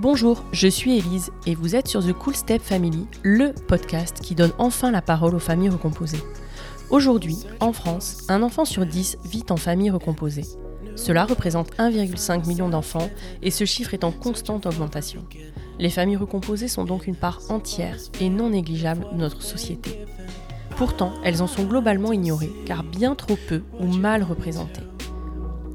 [0.00, 4.36] Bonjour, je suis Élise et vous êtes sur The Cool Step Family, le podcast qui
[4.36, 6.22] donne enfin la parole aux familles recomposées.
[6.88, 10.44] Aujourd'hui, en France, un enfant sur 10 vit en famille recomposée.
[10.94, 13.10] Cela représente 1,5 million d'enfants
[13.42, 15.24] et ce chiffre est en constante augmentation.
[15.80, 19.98] Les familles recomposées sont donc une part entière et non négligeable de notre société.
[20.76, 24.87] Pourtant, elles en sont globalement ignorées car bien trop peu ou mal représentées.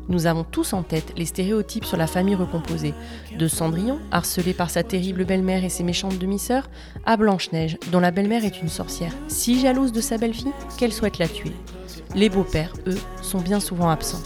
[0.09, 2.93] Nous avons tous en tête les stéréotypes sur la famille recomposée,
[3.37, 6.69] de Cendrillon, harcelée par sa terrible belle-mère et ses méchantes demi-sœurs,
[7.05, 11.19] à Blanche-Neige, dont la belle-mère est une sorcière, si jalouse de sa belle-fille qu'elle souhaite
[11.19, 11.53] la tuer.
[12.15, 14.23] Les beaux-pères, eux, sont bien souvent absents.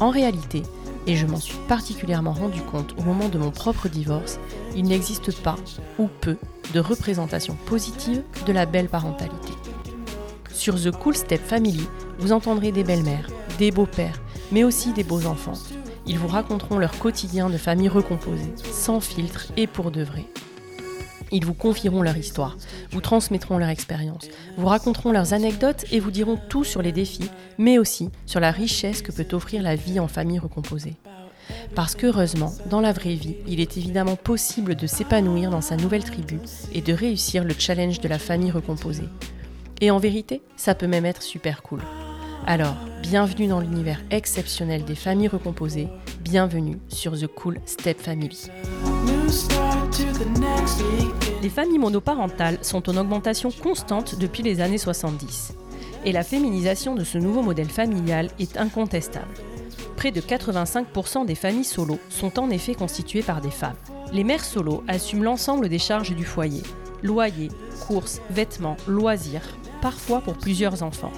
[0.00, 0.62] En réalité,
[1.06, 4.40] et je m'en suis particulièrement rendu compte au moment de mon propre divorce,
[4.74, 5.56] il n'existe pas,
[5.98, 6.36] ou peu,
[6.72, 9.52] de représentation positive de la belle parentalité.
[10.50, 11.86] Sur The Cool Step Family,
[12.18, 13.28] vous entendrez des belles-mères,
[13.58, 14.20] des beaux-pères,
[14.54, 15.58] mais aussi des beaux enfants.
[16.06, 20.26] Ils vous raconteront leur quotidien de famille recomposée, sans filtre et pour de vrai.
[21.32, 22.56] Ils vous confieront leur histoire,
[22.92, 27.28] vous transmettront leur expérience, vous raconteront leurs anecdotes et vous diront tout sur les défis,
[27.58, 30.94] mais aussi sur la richesse que peut offrir la vie en famille recomposée.
[31.74, 36.04] Parce qu'heureusement, dans la vraie vie, il est évidemment possible de s'épanouir dans sa nouvelle
[36.04, 36.38] tribu
[36.72, 39.08] et de réussir le challenge de la famille recomposée.
[39.80, 41.80] Et en vérité, ça peut même être super cool.
[42.46, 45.88] Alors, bienvenue dans l'univers exceptionnel des familles recomposées,
[46.20, 48.50] bienvenue sur The Cool Step Family.
[51.42, 55.54] Les familles monoparentales sont en augmentation constante depuis les années 70.
[56.04, 59.34] Et la féminisation de ce nouveau modèle familial est incontestable.
[59.96, 63.76] Près de 85% des familles solo sont en effet constituées par des femmes.
[64.12, 66.62] Les mères solo assument l'ensemble des charges du foyer
[67.04, 67.50] loyer,
[67.86, 71.12] courses, vêtements, loisirs, parfois pour plusieurs enfants.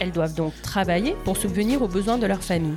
[0.00, 2.76] Elles doivent donc travailler pour subvenir aux besoins de leur famille.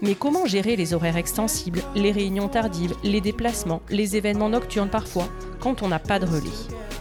[0.00, 5.28] Mais comment gérer les horaires extensibles, les réunions tardives, les déplacements, les événements nocturnes parfois,
[5.60, 6.50] quand on n'a pas de relais?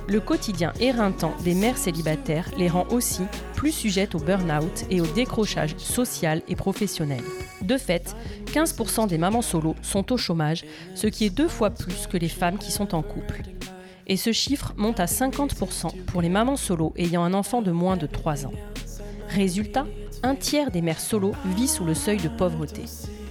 [0.08, 3.22] Le quotidien éreintant des mères célibataires les rend aussi
[3.56, 7.22] plus sujettes au burn-out et au décrochage social et professionnel.
[7.62, 8.16] De fait,
[8.48, 10.66] 15% des mamans solo sont au chômage,
[10.96, 13.44] ce qui est deux fois plus que les femmes qui sont en couple.
[14.08, 17.98] Et ce chiffre monte à 50% pour les mamans solo ayant un enfant de moins
[17.98, 18.54] de 3 ans.
[19.34, 19.86] Résultat,
[20.24, 22.82] un tiers des mères solo vit sous le seuil de pauvreté.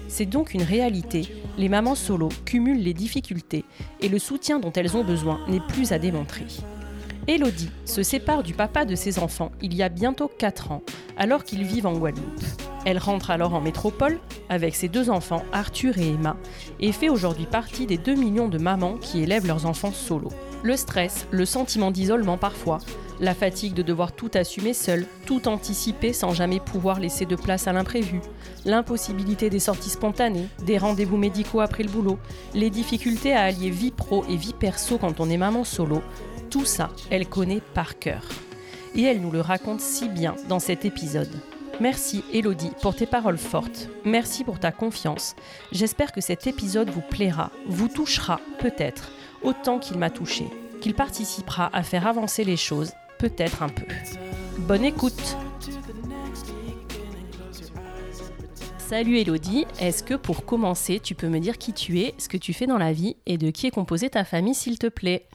[0.08, 1.28] C'est donc une réalité,
[1.58, 3.66] les mamans solo cumulent les difficultés
[4.00, 6.46] et le soutien dont elles ont besoin n'est plus à démontrer.
[7.28, 10.82] Elodie se sépare du papa de ses enfants il y a bientôt 4 ans,
[11.18, 12.44] alors qu'ils vivent en Guadeloupe.
[12.86, 16.38] Elle rentre alors en métropole avec ses deux enfants, Arthur et Emma,
[16.80, 20.30] et fait aujourd'hui partie des 2 millions de mamans qui élèvent leurs enfants solo.
[20.62, 22.78] Le stress, le sentiment d'isolement parfois,
[23.18, 27.66] la fatigue de devoir tout assumer seul, tout anticiper sans jamais pouvoir laisser de place
[27.66, 28.20] à l'imprévu,
[28.66, 32.18] l'impossibilité des sorties spontanées, des rendez-vous médicaux après le boulot,
[32.54, 36.02] les difficultés à allier vie pro et vie perso quand on est maman solo,
[36.50, 38.22] tout ça, elle connaît par cœur.
[38.94, 41.30] Et elle nous le raconte si bien dans cet épisode.
[41.80, 43.88] Merci Elodie pour tes paroles fortes.
[44.04, 45.36] Merci pour ta confiance.
[45.72, 49.10] J'espère que cet épisode vous plaira, vous touchera peut-être
[49.42, 50.44] autant qu'il m'a touché,
[50.80, 53.86] qu'il participera à faire avancer les choses, peut-être un peu.
[54.58, 55.36] Bonne écoute.
[58.78, 62.36] Salut Elodie, est-ce que pour commencer, tu peux me dire qui tu es, ce que
[62.36, 65.28] tu fais dans la vie et de qui est composée ta famille s'il te plaît?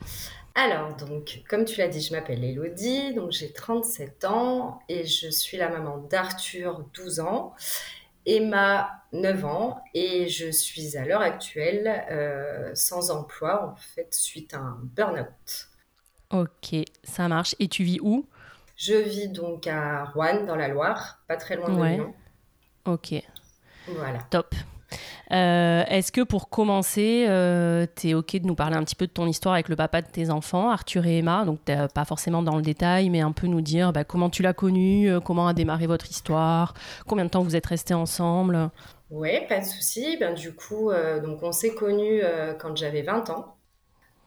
[0.56, 5.30] Alors, donc, comme tu l'as dit, je m'appelle Elodie, donc j'ai 37 ans et je
[5.30, 7.54] suis la maman d'Arthur, 12 ans,
[8.26, 14.54] Emma, 9 ans, et je suis à l'heure actuelle euh, sans emploi, en fait, suite
[14.54, 15.70] à un burn-out.
[16.32, 17.56] Ok, ça marche.
[17.60, 18.28] Et tu vis où?
[18.76, 22.14] Je vis donc à Rouen, dans la Loire, pas très loin de Lyon.
[22.86, 23.14] Ok.
[23.88, 24.20] Voilà.
[24.30, 24.54] Top.
[25.32, 29.08] Euh, est-ce que pour commencer, euh, tu es OK de nous parler un petit peu
[29.08, 31.46] de ton histoire avec le papa de tes enfants, Arthur et Emma?
[31.46, 31.60] Donc,
[31.94, 35.10] pas forcément dans le détail, mais un peu nous dire bah, comment tu l'as connu,
[35.10, 36.74] euh, comment a démarré votre histoire,
[37.08, 38.70] combien de temps vous êtes restés ensemble?
[39.10, 40.18] Oui, pas de souci.
[40.20, 40.92] Ben, du coup,
[41.24, 42.22] donc on s'est connus
[42.60, 43.56] quand j'avais 20 ans.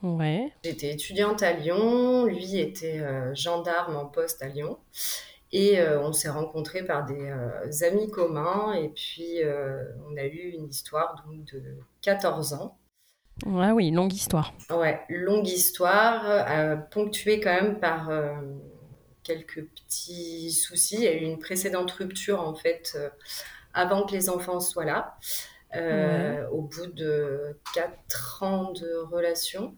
[0.05, 0.53] Ouais.
[0.65, 3.03] J'étais étudiante à Lyon, lui était
[3.35, 4.79] gendarme en poste à Lyon.
[5.53, 8.75] Et euh, on s'est rencontrés par des euh, amis communs.
[8.75, 12.79] Et puis, euh, on a eu une histoire donc, de 14 ans.
[13.47, 14.53] Ouais, oui, longue histoire.
[14.69, 18.11] Ouais, longue histoire, ponctuée quand même par
[19.23, 20.97] quelques petits soucis.
[20.97, 22.99] Il y a eu une précédente rupture, en fait,
[23.75, 25.17] avant que les enfants soient là.
[26.51, 29.77] Au bout de 4 ans de relation.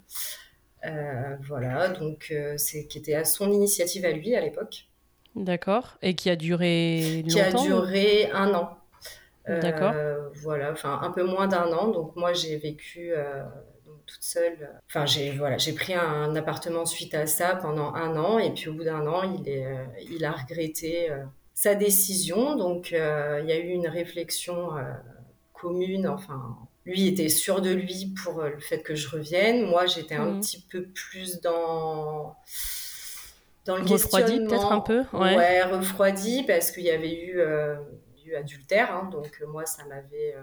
[1.42, 4.89] voilà, donc c'est qui était à son initiative à lui à l'époque.
[5.36, 5.96] D'accord.
[6.02, 8.76] Et qui a duré Qui a duré un an.
[9.48, 9.92] D'accord.
[9.94, 11.88] Euh, voilà, enfin un peu moins d'un an.
[11.88, 13.42] Donc moi j'ai vécu euh,
[14.06, 14.70] toute seule.
[14.88, 18.68] Enfin, j'ai voilà, j'ai pris un, appartement suite à ça pendant un an, et puis
[18.68, 19.66] au bout d'un an, il est,
[20.10, 21.10] il a regretté
[21.54, 22.56] sa décision.
[22.56, 22.96] Donc, il
[23.46, 24.70] y a eu une réflexion
[25.52, 26.06] commune.
[26.06, 29.66] Enfin, lui était sûr de lui pour le fait que je revienne.
[29.66, 30.40] Moi, j'étais un mmh.
[30.40, 32.36] petit peu plus dans
[33.70, 37.40] dans le refroidi peut-être un peu ouais, refroidi parce qu'il y avait eu
[38.36, 38.92] adultère.
[38.92, 40.34] Hein, donc euh, moi, ça m'avait...
[40.36, 40.42] Euh,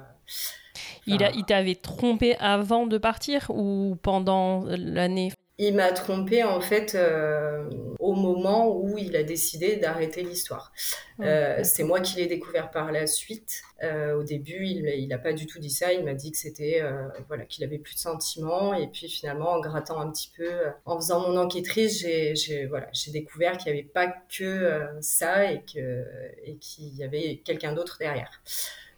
[1.06, 6.62] il, a, il t'avait trompé avant de partir ou pendant l'année il m'a trompé en
[6.62, 7.68] fait euh,
[8.00, 10.72] au moment où il a décidé d'arrêter l'histoire.
[11.20, 13.64] Euh, c'est moi qui l'ai découvert par la suite.
[13.82, 15.94] Euh, au début, il n'a pas du tout dit ça.
[15.94, 16.84] Il m'a dit que c'était
[17.28, 18.76] voilà qu'il avait plus de sentiments.
[18.76, 20.52] Et puis finalement, en grattant un petit peu,
[20.86, 25.64] en faisant mon enquêtrice, j'ai voilà j'ai découvert qu'il n'y avait pas que ça et
[25.64, 26.06] que
[26.44, 28.42] et qu'il y avait quelqu'un d'autre derrière.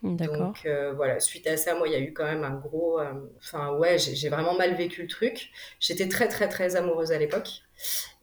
[0.02, 3.00] Donc euh, voilà, suite à ça, moi, il y a eu quand même un gros.
[3.00, 5.52] Euh, enfin, ouais, j'ai vraiment mal vécu le truc.
[5.80, 7.64] J'étais très, très, très amoureuse à l'époque.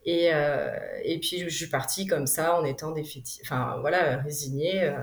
[0.06, 0.70] Et, euh,
[1.02, 3.42] et puis, je suis partie comme ça, en étant définitive.
[3.44, 4.94] Enfin, voilà, résignée.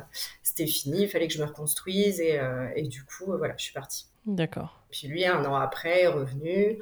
[0.42, 2.20] C'était fini, il fallait que je me reconstruise.
[2.22, 2.40] Et,
[2.76, 4.06] et du coup, voilà, je suis partie.
[4.26, 4.84] D'accord.
[4.90, 6.80] Puis lui, un an après, est revenu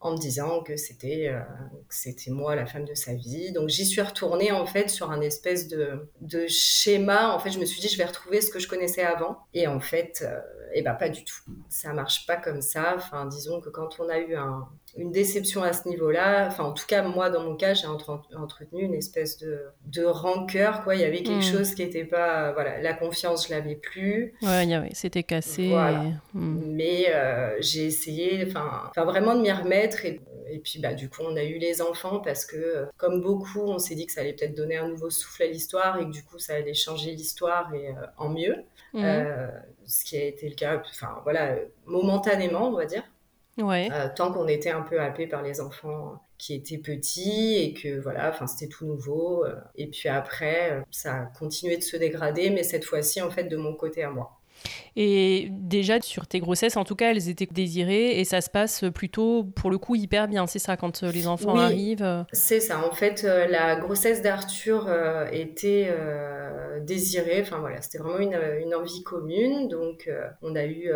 [0.00, 1.40] en me disant que c'était euh,
[1.90, 3.52] c'était moi la femme de sa vie.
[3.52, 7.34] Donc j'y suis retournée en fait sur un espèce de, de schéma.
[7.34, 9.38] En fait, je me suis dit je vais retrouver ce que je connaissais avant.
[9.52, 10.40] Et en fait, euh,
[10.74, 11.42] eh ben pas du tout.
[11.68, 12.94] Ça marche pas comme ça.
[12.96, 16.46] Enfin, disons que quand on a eu un, une déception à ce niveau-là.
[16.48, 20.82] Enfin, en tout cas, moi, dans mon cas, j'ai entretenu une espèce de, de rancœur.
[20.82, 20.96] Quoi.
[20.96, 21.58] Il y avait quelque hmm.
[21.58, 22.52] chose qui n'était pas.
[22.52, 24.34] Voilà, la confiance, je l'avais plus.
[24.42, 25.72] Ouais, c'était cassé.
[26.34, 26.60] Hmm.
[26.74, 30.04] Mais euh, j'ai essayé, enfin, vraiment de m'y remettre.
[30.04, 30.20] Et,
[30.50, 33.78] et, puis, bah, du coup, on a eu les enfants parce que, comme beaucoup, on
[33.78, 36.22] s'est dit que ça allait peut-être donner un nouveau souffle à l'histoire et que du
[36.24, 38.56] coup, ça allait changer l'histoire et euh, en mieux.
[38.92, 39.04] Hmm.
[39.04, 39.48] Euh,
[39.86, 41.56] ce qui a été le cas, enfin, voilà,
[41.86, 43.04] momentanément, on va dire.
[43.58, 48.00] Euh, tant qu'on était un peu happé par les enfants qui étaient petits et que
[48.00, 49.44] voilà, enfin c'était tout nouveau.
[49.44, 49.56] Euh.
[49.76, 53.44] et puis après, euh, ça a continué de se dégrader, mais cette fois-ci en fait
[53.44, 54.39] de mon côté à moi.
[54.96, 58.84] Et déjà, sur tes grossesses, en tout cas, elles étaient désirées et ça se passe
[58.94, 60.46] plutôt, pour le coup, hyper bien.
[60.46, 62.84] C'est ça, quand euh, les enfants arrivent euh C'est ça.
[62.86, 64.90] En fait, euh, la grossesse d'Arthur
[65.32, 65.94] était
[66.82, 67.40] désirée.
[67.42, 69.68] Enfin, voilà, c'était vraiment une, une, envie commune.
[69.68, 70.10] Donc,
[70.42, 70.90] on, a eu,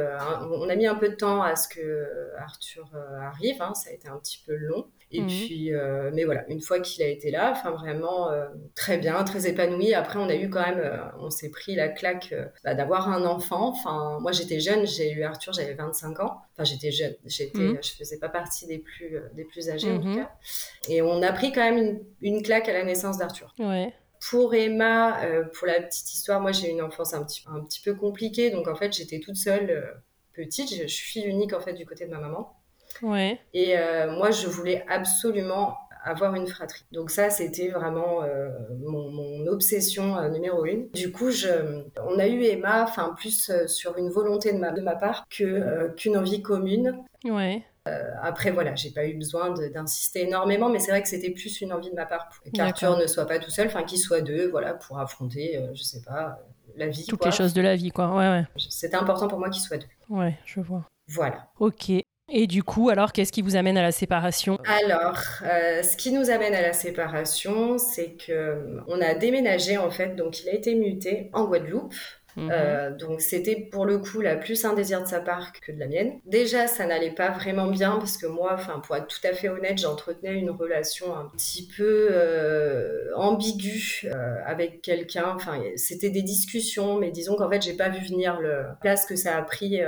[0.50, 2.90] on a mis un peu de temps à ce que Arthur
[3.20, 3.60] arrive.
[3.60, 3.74] Hein.
[3.74, 4.86] Ça a été un petit peu long.
[5.14, 5.26] Et mmh.
[5.28, 9.22] puis, euh, mais voilà, une fois qu'il a été là, enfin vraiment euh, très bien,
[9.22, 9.94] très épanoui.
[9.94, 12.34] Après, on a eu quand même, euh, on s'est pris la claque
[12.64, 13.68] bah, d'avoir un enfant.
[13.68, 16.42] Enfin, moi j'étais jeune, j'ai eu Arthur, j'avais 25 ans.
[16.52, 17.78] Enfin, j'étais jeune, j'étais, mmh.
[17.80, 20.16] je faisais pas partie des plus, des plus âgés en tout mmh.
[20.16, 20.32] cas.
[20.88, 23.54] Et on a pris quand même une, une claque à la naissance d'Arthur.
[23.60, 23.94] Ouais.
[24.30, 25.20] Pour Emma,
[25.52, 28.50] pour la petite histoire, moi j'ai eu une enfance un petit, un petit peu compliquée.
[28.50, 29.94] Donc en fait, j'étais toute seule
[30.32, 30.74] petite.
[30.74, 32.56] Je, je suis unique en fait du côté de ma maman.
[33.02, 33.38] Ouais.
[33.52, 36.84] Et euh, moi, je voulais absolument avoir une fratrie.
[36.92, 40.90] Donc ça, c'était vraiment euh, mon, obsession euh, numéro une.
[40.90, 44.82] Du coup, je, on a eu Emma, enfin plus sur une volonté de ma, de
[44.82, 46.98] ma part que qu'une envie commune.
[47.24, 47.62] Ouais.
[48.22, 51.72] après, voilà, j'ai pas eu besoin d'insister énormément, mais c'est vrai que c'était plus une
[51.72, 54.74] envie de ma part qu'Arthur ne soit pas tout seul, enfin qu'il soit deux, voilà,
[54.74, 56.38] pour affronter, je sais pas,
[56.76, 57.06] la vie.
[57.06, 58.14] Toutes les choses de la vie, quoi.
[58.14, 58.44] Ouais, ouais.
[58.68, 59.86] C'était important pour moi qu'il soit deux.
[60.10, 60.84] Ouais, je vois.
[61.08, 61.46] Voilà.
[61.60, 61.92] Ok.
[62.36, 64.58] Et du coup, alors, qu'est-ce qui vous amène à la séparation?
[64.66, 69.78] Alors, euh, ce qui nous amène à la séparation, c'est que euh, on a déménagé
[69.78, 71.94] en fait, donc il a été muté en Guadeloupe.
[72.36, 72.50] Mhm.
[72.50, 75.78] Euh, donc c'était pour le coup la plus un désir de sa part que de
[75.78, 76.18] la mienne.
[76.26, 79.48] Déjà, ça n'allait pas vraiment bien parce que moi, enfin pour être tout à fait
[79.48, 82.10] honnête, j'entretenais une relation un petit peu
[83.14, 84.10] ambiguë
[84.44, 85.34] avec quelqu'un.
[85.36, 89.14] Enfin, c'était des discussions, mais disons qu'en fait, j'ai pas vu venir le place que
[89.14, 89.80] ça a pris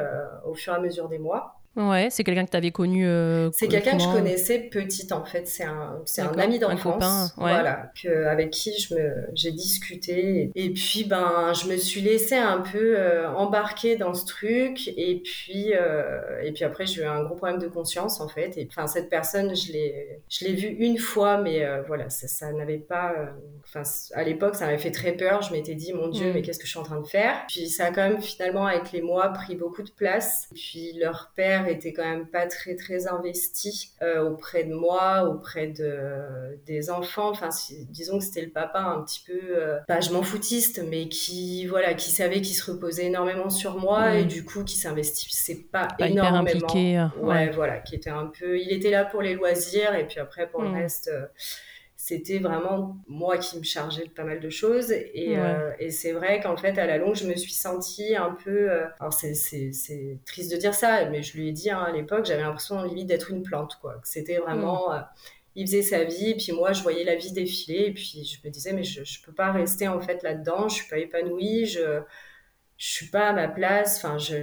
[0.45, 1.56] au fur et à mesure des mois.
[1.77, 3.07] Ouais, c'est quelqu'un que tu avais connu.
[3.07, 5.47] Euh, c'est quelqu'un que je connaissais petite en fait.
[5.47, 7.35] C'est un, c'est un ami d'enfance.
[7.37, 10.51] Voilà, que, avec qui je me, j'ai discuté.
[10.55, 14.89] Et puis ben, je me suis laissée un peu euh, embarquer dans ce truc.
[14.97, 18.57] Et puis, euh, et puis après, j'ai eu un gros problème de conscience en fait.
[18.57, 22.53] Et enfin, cette personne, je l'ai, je l'ai vue une fois, mais voilà, ça, ça
[22.53, 23.15] n'avait pas.
[23.65, 23.83] Enfin,
[24.15, 25.43] à l'époque, ça m'avait fait très peur.
[25.43, 26.33] Je m'étais dit, mon Dieu, mm.
[26.35, 27.45] mais qu'est-ce que je suis en train de faire?
[27.49, 30.49] Puis ça a quand même finalement, avec les mois, pris beaucoup de place.
[30.55, 35.69] Puis leur père était quand même pas très très investi euh, auprès de moi, auprès
[35.69, 37.31] de des enfants.
[37.31, 37.49] Enfin,
[37.89, 41.67] disons que c'était le papa un petit peu, euh, pas je m'en foutiste, mais qui
[41.67, 45.89] voilà, qui savait qu'il se reposait énormément sur moi et du coup qui s'investissait pas,
[45.99, 46.43] pas énormément.
[46.47, 47.51] Hyper impliqué, ouais.
[47.51, 50.63] voilà, qui était un peu, il était là pour les loisirs et puis après pour
[50.63, 50.75] le mm.
[50.75, 51.11] reste
[52.07, 54.93] c'était vraiment moi qui me chargeais de pas mal de choses.
[54.93, 55.37] Et,
[55.81, 58.71] et c'est vrai qu'en fait, à la longue, je me suis sentie un peu.
[59.01, 62.43] alors, c'est triste de dire ça, mais je lui ai dit hein, à l'époque, j'avais
[62.43, 64.01] l'impression limite d'être une plante, quoi.
[64.05, 64.93] C'était vraiment.
[64.93, 65.05] Mm.
[65.57, 68.47] il faisait sa vie, et puis moi, je voyais la vie défiler, et puis je
[68.47, 71.67] me disais, mais je, je peux pas rester en fait là-dedans, je suis pas épanouie,
[71.67, 72.03] je
[72.77, 73.97] je suis pas à ma place.
[73.97, 74.37] Enfin, je,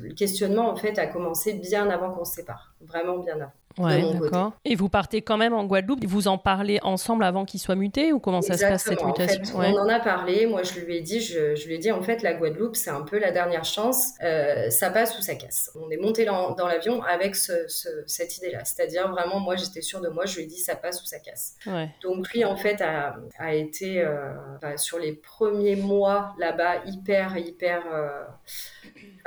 [0.00, 3.52] le questionnement en fait a commencé bien avant qu'on se sépare, vraiment bien avant.
[3.78, 4.52] Ouais, d'accord.
[4.64, 8.12] Et vous partez quand même en Guadeloupe Vous en parlez ensemble avant qu'il soit muté
[8.12, 10.46] ou comment ça se passe cette mutation On en a parlé.
[10.46, 13.02] Moi, je lui ai dit, je, lui ai dit en fait, la Guadeloupe, c'est un
[13.02, 14.12] peu la dernière chance.
[14.22, 15.70] Euh, ça passe ou ça casse.
[15.80, 18.64] On est monté dans, l'avion avec cette idée-là.
[18.64, 20.26] C'est-à-dire vraiment, moi, j'étais sûre de moi.
[20.26, 21.56] Je lui ai dit, ça passe ou ça casse.
[22.02, 27.82] Donc lui, en fait, a, été euh, bah, sur les premiers mois là-bas hyper, hyper.
[27.92, 28.24] Euh,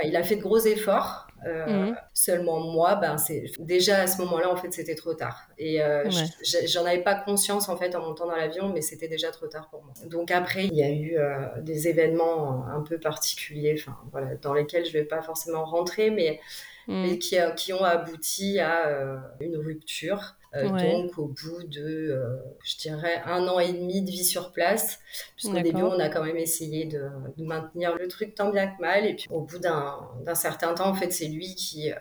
[0.04, 1.25] il a fait de gros efforts.
[1.46, 1.96] Euh, mhm.
[2.14, 6.10] Seulement moi, ben c'est déjà à ce moment-là en fait c'était trop tard et euh,
[6.66, 9.70] j'en avais pas conscience en fait en montant dans l'avion, mais c'était déjà trop tard
[9.70, 9.94] pour moi.
[10.08, 14.54] Donc après il y a eu euh, des événements un peu particuliers, enfin voilà, dans
[14.54, 16.40] lesquels je vais pas forcément rentrer, mais,
[16.88, 17.20] mais mhm.
[17.20, 20.36] qui, qui, ont abouti à une rupture.
[20.56, 24.52] Euh, donc, au bout de, euh, je dirais, un an et demi de vie sur
[24.52, 25.00] place,
[25.36, 27.02] puisqu'au début, on a quand même essayé de,
[27.38, 29.06] maintenir le truc tant bien que mal.
[29.06, 31.96] Et puis, au bout d'un certain temps, en fait, c'est lui qui euh,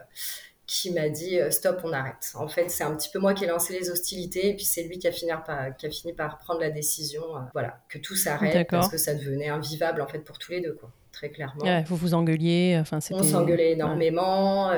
[0.66, 2.32] qui m'a dit stop, on arrête.
[2.34, 4.82] En fait, c'est un petit peu moi qui ai lancé les hostilités et puis c'est
[4.84, 7.22] lui qui a fini par, qui a fini par prendre la décision,
[7.52, 10.72] voilà, que tout s'arrête parce que ça devenait invivable en fait pour tous les deux,
[10.72, 11.64] quoi, très clairement.
[11.86, 14.70] vous vous engueuliez, enfin On s'engueulait énormément.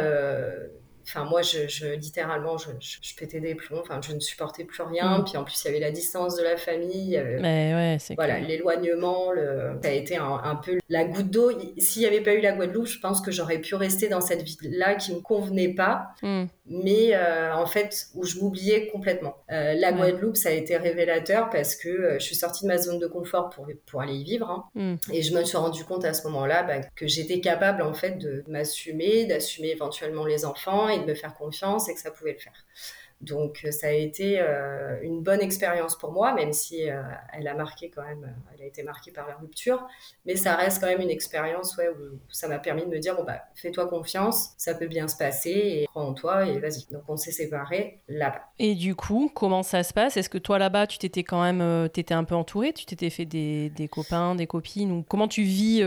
[1.06, 3.80] Enfin, moi, je, littéralement, je, je, pétais des plombs.
[3.80, 5.18] Enfin, je ne supportais plus rien.
[5.18, 5.24] Mm.
[5.24, 7.22] Puis en plus, il y avait la distance de la famille.
[7.40, 9.30] Mais ouais, c'est Voilà, l'éloignement.
[9.32, 9.78] Le...
[9.82, 11.50] Ça a été un, peu la goutte d'eau.
[11.78, 14.42] S'il n'y avait pas eu la Guadeloupe, je pense que j'aurais pu rester dans cette
[14.42, 16.08] vie-là qui ne me convenait pas.
[16.22, 16.44] Mm.
[16.68, 19.36] Mais euh, en fait, où je m'oubliais complètement.
[19.52, 22.78] Euh, la Guadeloupe, ça a été révélateur parce que euh, je suis sortie de ma
[22.78, 24.50] zone de confort pour, pour aller y vivre.
[24.50, 24.64] Hein.
[24.74, 25.12] Mm.
[25.12, 28.18] Et je me suis rendu compte à ce moment-là bah, que j'étais capable, en fait,
[28.18, 32.38] de m'assumer, d'assumer éventuellement les enfants de me faire confiance et que ça pouvait le
[32.38, 32.64] faire.
[33.22, 37.48] Donc euh, ça a été euh, une bonne expérience pour moi, même si euh, elle
[37.48, 39.86] a marqué quand même, elle a été marquée par la rupture,
[40.26, 43.24] mais ça reste quand même une expérience où ça m'a permis de me dire bon
[43.24, 46.92] bah fais-toi confiance, ça peut bien se passer et crois en toi et vas-y.
[46.92, 48.42] Donc on s'est séparés là-bas.
[48.58, 50.18] Et du coup comment ça se passe?
[50.18, 53.24] Est-ce que toi là-bas tu t'étais quand même, t'étais un peu entouré, tu t'étais fait
[53.24, 54.92] des, des, copains, des copines?
[54.92, 55.80] Ou comment tu vis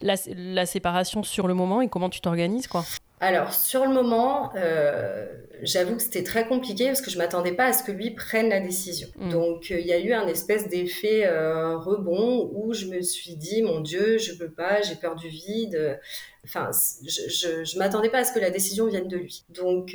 [0.00, 2.84] la, la séparation sur le moment et comment tu t'organises quoi?
[3.20, 5.26] Alors, sur le moment, euh,
[5.62, 8.48] j'avoue que c'était très compliqué parce que je m'attendais pas à ce que lui prenne
[8.48, 9.08] la décision.
[9.16, 9.30] Mm.
[9.30, 13.36] Donc, euh, il y a eu un espèce d'effet euh, rebond où je me suis
[13.36, 16.00] dit, mon Dieu, je peux pas, j'ai peur du vide.
[16.44, 16.70] Enfin,
[17.06, 19.44] je, je, m'attendais pas à ce que la décision vienne de lui.
[19.50, 19.94] Donc,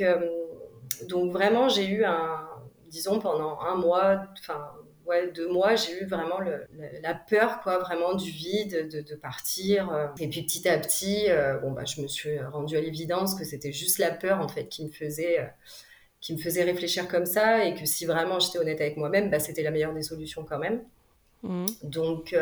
[1.08, 2.46] donc vraiment, j'ai eu un,
[2.86, 4.70] disons, pendant un mois, enfin,
[5.06, 6.38] ouais, deux mois, j'ai eu vraiment
[7.02, 9.90] la peur, quoi, vraiment du vide, de, partir.
[9.92, 10.08] Euh.
[10.18, 13.44] Et puis petit à petit, euh, bon, bah, je me suis rendue à l'évidence que
[13.44, 15.46] c'était juste la peur, en fait, qui me faisait, euh,
[16.20, 19.38] qui me faisait réfléchir comme ça, et que si vraiment j'étais honnête avec moi-même, bah,
[19.38, 20.82] c'était la meilleure des solutions quand même.
[21.46, 21.66] Mmh.
[21.84, 22.34] Donc,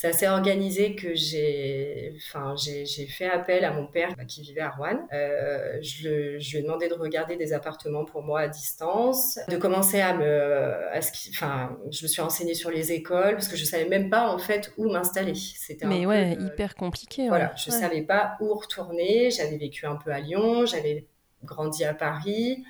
[0.00, 4.62] c'est assez organisé que j'ai enfin, j'ai fait appel à mon père bah, qui vivait
[4.62, 5.06] à Rouen.
[5.12, 9.58] Euh, je, je, lui ai demandé de regarder des appartements pour moi à distance, de
[9.58, 10.88] commencer à me...
[10.90, 13.84] À ce qui, enfin, je me suis renseignée sur les écoles parce que je savais
[13.84, 15.34] même pas en fait où m'installer.
[15.34, 17.28] C'était Mais ouais, euh, hyper compliqué.
[17.28, 19.30] Voilà, je savais pas où retourner.
[19.30, 21.08] J'avais vécu un peu à Lyon, j'avais
[21.44, 22.64] grandi à Paris.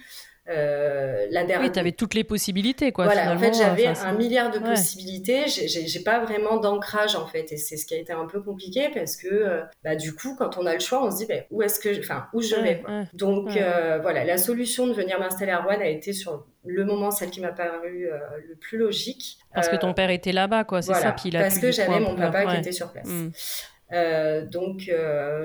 [0.48, 1.60] Euh, la dernière...
[1.60, 3.04] Oui, tu avais toutes les possibilités, quoi.
[3.04, 5.44] Voilà, en fait, j'avais un milliard de possibilités.
[5.46, 8.90] J'ai pas vraiment d'ancrage, en fait, et c'est ce qui a été un peu compliqué
[8.92, 11.42] parce que, euh, bah, du coup, quand on a le choix, on se dit, bah,
[11.50, 12.82] où est-ce que, enfin, où je vais.
[13.12, 17.10] Donc, euh, voilà, la solution de venir m'installer à Rouen a été sur le moment
[17.10, 18.08] celle qui m'a paru
[18.48, 19.38] le plus logique.
[19.54, 20.82] Parce que ton père était là-bas, quoi.
[20.82, 21.12] C'est ça.
[21.12, 23.06] Puis parce que j'avais mon papa qui était sur place.
[23.06, 24.48] Mm.
[24.50, 24.90] donc,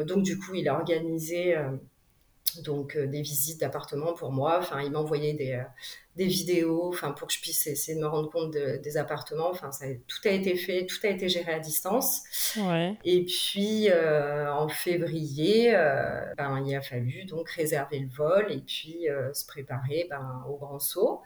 [0.08, 1.56] donc, du coup, il a organisé
[2.64, 4.58] donc euh, des visites d'appartements pour moi.
[4.60, 5.64] Enfin, il m'envoyait des, euh,
[6.16, 9.50] des vidéos, enfin pour que je puisse essayer de me rendre compte des appartements.
[9.50, 12.24] Enfin, ça, tout a été fait, tout a été géré à distance.
[13.04, 15.72] Et puis euh, en février,
[16.38, 20.80] ben, il a fallu donc réserver le vol et puis se préparer ben, au grand
[20.80, 21.22] saut.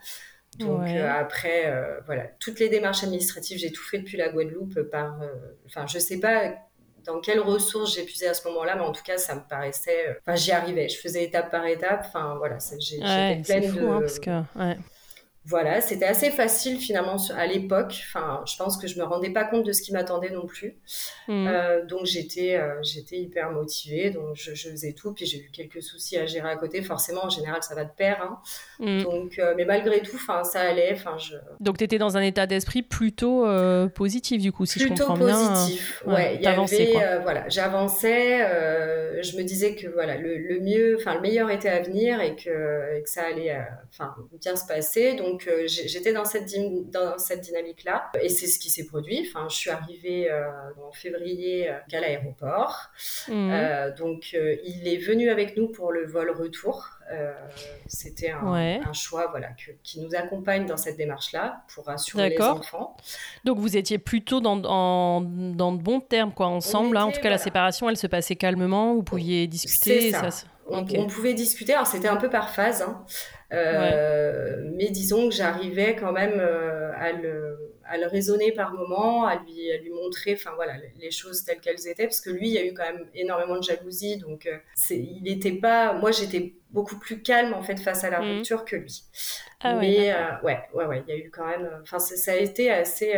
[0.58, 5.20] Donc après, voilà, toutes les démarches administratives, j'ai tout fait depuis la Guadeloupe par,
[5.66, 6.54] enfin, je sais pas
[7.12, 10.16] dans quelles ressources j'ai puisé à ce moment-là, mais en tout cas, ça me paraissait.
[10.20, 10.88] Enfin, j'y arrivais.
[10.88, 12.04] Je faisais étape par étape.
[12.06, 13.86] Enfin, voilà, j'étais pleine de.
[13.86, 14.30] Hein, parce que,
[15.46, 17.94] voilà, c'était assez facile finalement à l'époque.
[18.08, 20.76] Enfin, je pense que je me rendais pas compte de ce qui m'attendait non plus.
[21.28, 21.46] Mmh.
[21.48, 25.14] Euh, donc j'étais, euh, j'étais hyper motivée, donc je, faisais tout.
[25.14, 26.82] Puis j'ai eu quelques soucis à gérer à côté.
[26.82, 28.20] Forcément, en général, ça va de pair.
[28.22, 28.38] Hein.
[28.80, 29.02] Mmh.
[29.02, 30.92] Donc, euh, mais malgré tout, enfin, ça allait.
[30.92, 31.36] Enfin, je.
[31.58, 33.46] Donc tu étais dans un état d'esprit plutôt
[33.94, 35.26] positif du coup, si je comprends bien.
[35.26, 36.02] Plutôt positif.
[36.06, 38.40] Ouais, il y avait, voilà, j'avançais.
[39.22, 42.98] je me disais que voilà, le, mieux, enfin, le meilleur était à venir et que,
[42.98, 43.56] et que ça allait,
[43.90, 45.14] enfin, bien se passer.
[45.14, 46.52] Donc donc euh, j'étais dans cette,
[46.90, 49.26] dans cette dynamique-là et c'est ce qui s'est produit.
[49.28, 50.48] Enfin, je suis arrivée euh,
[50.84, 52.90] en février euh, à l'aéroport.
[53.28, 53.52] Mmh.
[53.98, 56.90] donc il est venu avec nous pour le vol retour.
[57.86, 59.48] C'était un, choix voilà,
[59.82, 62.96] qui nous accompagne dans cette démarche-là pour assurer les enfants.
[63.44, 66.96] Donc vous étiez plutôt dans, dans de bons termes quoi, ensemble.
[66.96, 67.04] Hein.
[67.04, 68.94] en tout cas, la séparation, elle se passait calmement.
[68.94, 70.12] Vous pouviez discuter.
[70.12, 70.28] Ça.
[70.68, 71.74] On, pouvait discuter.
[71.74, 72.82] Alors c'était un peu par phase.
[72.82, 73.04] Hein.
[73.52, 79.24] Euh, mais disons que j'arrivais quand même euh, à le, à le raisonner par moment,
[79.24, 82.48] à lui, à lui montrer, enfin voilà, les choses telles qu'elles étaient, parce que lui,
[82.48, 84.58] il y a eu quand même énormément de jalousie, donc euh,
[84.90, 88.36] il n'était pas, moi j'étais beaucoup plus calme en fait face à la mmh.
[88.36, 89.02] rupture que lui.
[89.62, 90.14] Ah mais
[90.44, 93.14] ouais, ouais, ouais, il y a eu quand même, enfin ça a été assez,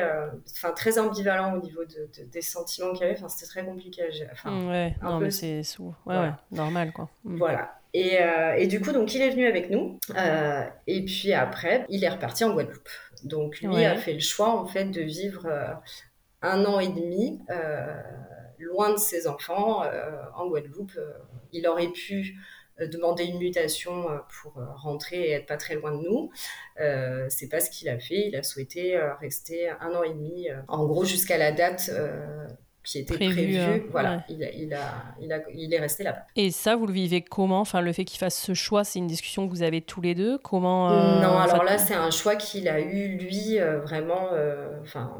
[0.50, 4.02] enfin très ambivalent au niveau de, des sentiments qu'il y avait, enfin c'était très compliqué
[4.04, 4.30] à gérer.
[4.32, 7.10] Enfin, ouais, non mais c'est sous, ouais, ouais, normal quoi.
[7.24, 7.36] Mmh.
[7.36, 7.81] Voilà.
[7.94, 9.98] Et, euh, et, du coup, donc, il est venu avec nous.
[10.16, 12.88] Euh, et puis après, il est reparti en Guadeloupe.
[13.24, 15.72] Donc, lui a fait le choix, en fait, de vivre euh,
[16.40, 17.40] un an et demi
[18.58, 19.82] loin de ses enfants
[20.36, 20.98] en Guadeloupe.
[21.52, 22.36] il aurait pu
[22.80, 24.06] demander une mutation
[24.40, 26.30] pour rentrer et être pas très loin de nous.
[26.80, 28.28] Euh, c'est pas ce qu'il a fait.
[28.28, 31.90] Il a souhaité rester un an et demi, en gros jusqu'à la date
[32.84, 33.56] qui était prévu.
[33.58, 34.80] Euh, voilà, il, il, a,
[35.20, 36.26] il, a, il, est resté là-bas.
[36.36, 37.60] Et ça, vous le vivez comment?
[37.60, 40.14] Enfin, le fait qu'il fasse ce choix, c'est une discussion que vous avez tous les
[40.14, 40.38] deux?
[40.38, 44.30] Comment euh, Non, alors là, c'est un choix qu'il a eu lui, euh, vraiment.
[44.82, 45.16] Enfin,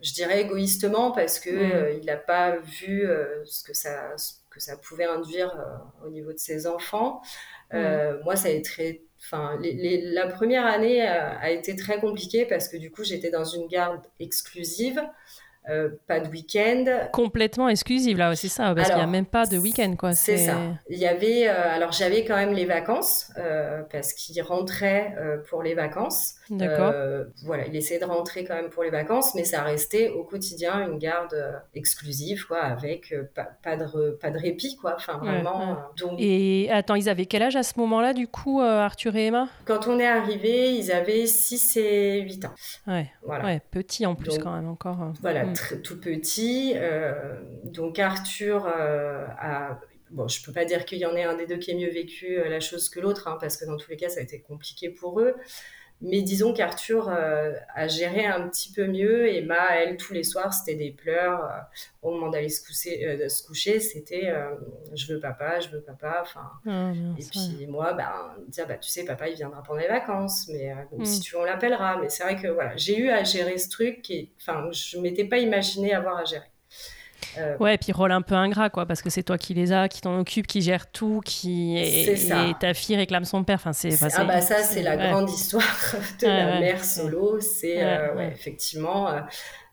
[0.00, 3.06] je dirais égoïstement parce que il n'a pas vu
[3.44, 4.14] ce que ça,
[4.50, 5.56] que ça pouvait induire
[6.04, 7.22] au niveau de ses enfants.
[7.72, 12.76] Moi, ça a été très Enfin, la première année a, été très compliquée parce que
[12.76, 15.00] du coup, j'étais dans une garde exclusive.
[15.68, 16.84] Euh, pas de week-end.
[17.12, 20.12] Complètement exclusive là, c'est ça, parce qu'il n'y a même pas de week-end quoi.
[20.12, 20.56] C'est ça.
[20.90, 25.14] Il y avait, euh, alors j'avais quand même les vacances euh, parce qu'il rentrait
[25.48, 26.34] pour les vacances.
[26.56, 26.92] D'accord.
[27.44, 30.86] voilà, il essayait de rentrer quand même pour les vacances, mais ça restait au quotidien
[30.88, 31.34] une garde
[31.74, 34.94] exclusive quoi, avec pas, de pas de répit quoi.
[34.96, 35.78] Enfin vraiment.
[35.96, 36.18] Donc...
[36.18, 39.48] Et attends, ils avaient quel âge à ce moment-là du coup, Arthur et Emma?
[39.64, 42.54] Quand on est arrivé, ils avaient 6 et 8 ans.
[42.86, 43.10] Ouais.
[43.22, 43.44] Voilà.
[43.44, 45.12] Ouais, petit en plus quand même encore.
[45.20, 45.44] Voilà,
[45.82, 46.72] tout petit.
[46.76, 51.36] Euh, donc Arthur euh, a bon, je peux pas dire qu'il y en ait un
[51.36, 53.76] des deux qui ait mieux vécu euh, la chose que l'autre, hein, parce que dans
[53.76, 55.34] tous les cas, ça a été compliqué pour eux.
[56.02, 60.24] Mais disons qu'Arthur euh, a géré un petit peu mieux et Ma, elle, tous les
[60.24, 61.44] soirs, c'était des pleurs.
[61.44, 61.58] Euh,
[62.02, 64.32] au moment d'aller se coucher, euh, se coucher c'était
[64.92, 66.18] je veux papa, je veux papa.
[66.22, 68.10] Enfin, ah, et puis moi, ben,
[68.48, 71.04] dire bah, tu sais, papa, il viendra pendant les vacances, mais mm.
[71.04, 71.98] si tu veux, on l'appellera.
[71.98, 75.24] Mais c'est vrai que voilà, j'ai eu à gérer ce truc et enfin, je m'étais
[75.24, 76.51] pas imaginé avoir à gérer.
[77.38, 79.72] Euh, ouais, et puis rôle un peu ingrat, quoi, parce que c'est toi qui les
[79.72, 83.56] as, qui t'en occupe, qui gère tout, qui et, ta fille réclame son père.
[83.56, 83.90] Enfin, c'est.
[84.02, 85.64] ah bah ça, c'est la grande histoire
[86.20, 87.40] de la mère solo.
[87.40, 89.08] C'est euh, effectivement.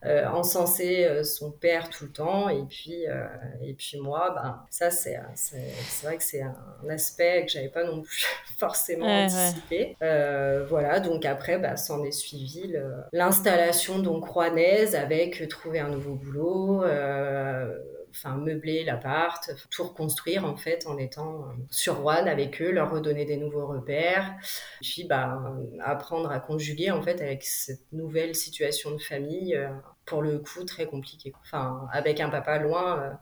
[0.04, 2.48] Euh, euh, encenser euh, son père tout le temps.
[2.48, 3.26] Et puis, euh,
[3.62, 7.84] et puis moi, ben, ça, c'est, c'est, vrai que c'est un aspect que j'avais pas
[7.84, 8.26] non plus
[8.58, 9.96] forcément anticipé.
[10.68, 12.74] voilà, donc après, bah, s'en est suivi
[13.12, 16.82] l'installation donc rouennaise avec trouver un nouveau boulot
[18.10, 22.90] enfin meubler l'appart, tout reconstruire en fait en étant euh, sur Rouen avec eux, leur
[22.90, 24.34] redonner des nouveaux repères,
[24.80, 25.40] puis bah,
[25.84, 29.70] apprendre à conjuguer en fait avec cette nouvelle situation de famille, euh,
[30.10, 31.32] pour le coup très compliquée.
[31.42, 33.12] Enfin, avec un papa loin, euh,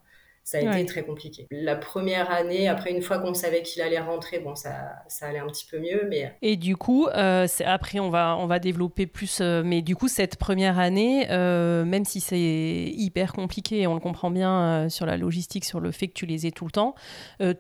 [0.49, 1.47] ça a été très compliqué.
[1.51, 4.71] La première année, après une fois qu'on savait qu'il allait rentrer, bon, ça,
[5.07, 6.35] ça allait un petit peu mieux, mais...
[6.41, 10.09] Et du coup, euh, après, on va, on va développer plus, euh, mais du coup,
[10.09, 15.19] cette première année, euh, même si c'est hyper compliqué, on le comprend bien sur la
[15.19, 16.95] logistique, sur le fait que tu les aies tout le temps,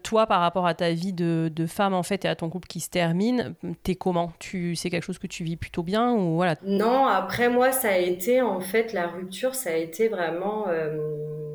[0.02, 2.68] toi, par rapport à ta vie de, de, femme, en fait, et à ton couple
[2.68, 4.32] qui se termine, t'es comment?
[4.38, 6.56] Tu, C'est quelque chose que tu vis plutôt bien ou voilà?
[6.62, 10.68] Non, après moi, ça a été, en fait, la rupture, ça a été vraiment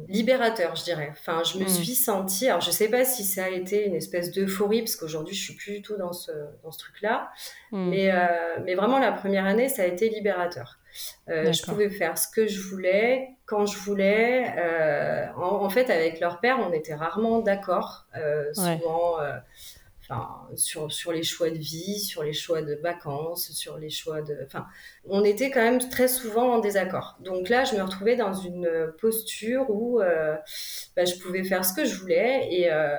[0.08, 1.12] libérateur, je dirais.
[1.26, 1.70] Enfin, je me mm.
[1.70, 5.34] suis sentie, alors je sais pas si ça a été une espèce d'euphorie, parce qu'aujourd'hui
[5.34, 6.32] je suis plus du tout dans ce,
[6.64, 7.32] dans ce truc-là,
[7.72, 7.90] mm.
[7.90, 8.18] mais, euh,
[8.66, 10.80] mais vraiment la première année, ça a été libérateur.
[11.30, 14.54] Euh, je pouvais faire ce que je voulais, quand je voulais.
[14.58, 18.06] Euh, en, fait, avec leur père, on était rarement d'accord.
[18.54, 19.18] Souvent,
[20.04, 24.22] enfin, sur, sur les choix de vie, sur les choix de vacances, sur les choix
[24.22, 24.38] de...
[24.46, 24.66] Enfin,
[25.06, 27.18] on était quand même très souvent en désaccord.
[27.22, 30.36] Donc là, je me retrouvais dans une posture où euh,
[30.96, 32.98] bah, je pouvais faire ce que je voulais et, euh,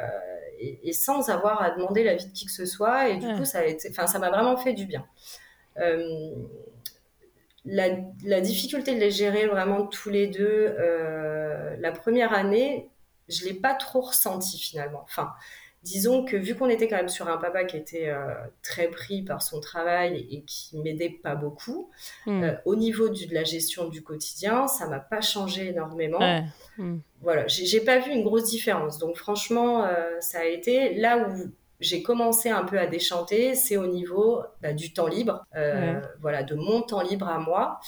[0.58, 3.10] et, sans avoir à demander l'avis de qui que ce soit.
[3.10, 3.88] Et du coup, ça a été...
[3.90, 5.04] Enfin, ça m'a vraiment fait du bien.
[5.78, 6.30] Euh,
[7.66, 7.88] la,
[8.24, 10.74] la, difficulté de les gérer vraiment tous les deux,
[11.78, 12.90] la première année,
[13.28, 15.02] je l'ai pas trop ressenti finalement.
[15.04, 15.32] Enfin,
[15.84, 19.22] disons que vu qu'on était quand même sur un papa qui était euh, très pris
[19.22, 21.90] par son travail et qui m'aidait pas beaucoup,
[22.26, 22.42] hmm.
[22.42, 26.40] euh, au niveau de la gestion du quotidien, ça m'a pas changé énormément.
[26.78, 26.98] Hmm.
[27.20, 28.98] Voilà, j'ai pas vu une grosse différence.
[28.98, 33.76] Donc franchement, euh, ça a été là où j'ai commencé un peu à déchanter, c'est
[33.76, 35.44] au niveau bah, du temps libre,
[36.20, 37.78] voilà, de mon temps libre à moi,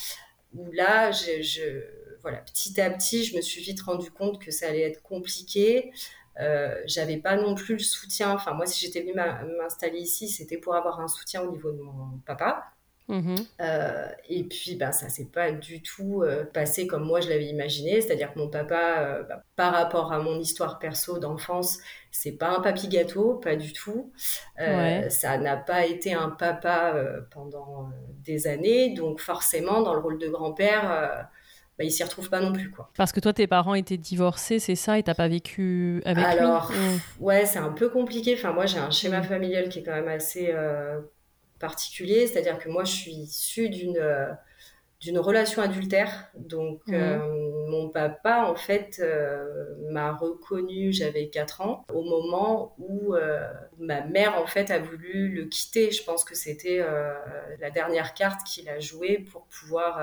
[0.55, 1.83] où là, je,
[2.21, 5.93] voilà, petit à petit, je me suis vite rendu compte que ça allait être compliqué.
[6.41, 8.33] Euh, j'avais pas non plus le soutien.
[8.33, 9.15] Enfin, moi, si j'étais venue
[9.59, 12.65] m'installer ici, c'était pour avoir un soutien au niveau de mon papa.
[13.09, 13.37] Mhm.
[13.61, 17.47] Euh, et puis, ben, ça s'est pas du tout euh, passé comme moi je l'avais
[17.47, 18.01] imaginé.
[18.01, 21.79] C'est-à-dire que mon papa, bah, par rapport à mon histoire perso d'enfance,
[22.11, 24.13] c'est pas un papy gâteau, pas du tout.
[24.57, 26.95] Ça n'a pas été un papa
[27.31, 27.91] pendant
[28.25, 28.93] des années.
[28.95, 31.29] Donc, forcément, dans le rôle de grand-père,
[31.79, 32.71] bah, il s'y retrouve pas non plus.
[32.71, 32.91] Quoi.
[32.97, 36.73] Parce que toi, tes parents étaient divorcés, c'est ça, et t'as pas vécu avec Alors,
[37.21, 38.35] ouais, c'est un peu compliqué.
[38.35, 39.25] Enfin, moi, j'ai un schéma mm.
[39.25, 40.99] familial qui est quand même assez euh,
[41.59, 44.33] particulier, c'est-à-dire que moi, je suis issue d'une euh,
[45.03, 46.31] d'une relation adultère.
[46.35, 46.95] Donc, mm.
[46.95, 49.03] euh, mon papa, en fait,
[49.91, 53.15] m'a reconnue, j'avais 4 ans, au moment où
[53.79, 55.91] ma mère, en fait, a voulu le quitter.
[55.91, 56.83] Je pense que c'était
[57.61, 60.01] la dernière carte qu'il a jouée pour pouvoir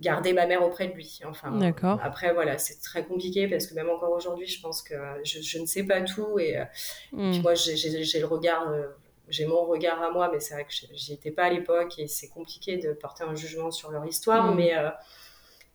[0.00, 1.20] garder ma mère auprès de lui.
[1.24, 1.58] Enfin,
[2.02, 5.66] après, voilà, c'est très compliqué parce que même encore aujourd'hui, je pense que je, ne
[5.66, 6.38] sais pas tout.
[6.38, 6.64] Et, euh,
[7.12, 7.40] hmm.
[7.42, 8.86] moi, j'ai le regard, euh,
[9.28, 12.08] j'ai mon regard à moi, mais c'est vrai que j'y étais pas à l'époque et
[12.08, 14.52] c'est compliqué de porter un jugement sur leur histoire.
[14.52, 14.56] Hmm.
[14.56, 14.90] Mais, euh,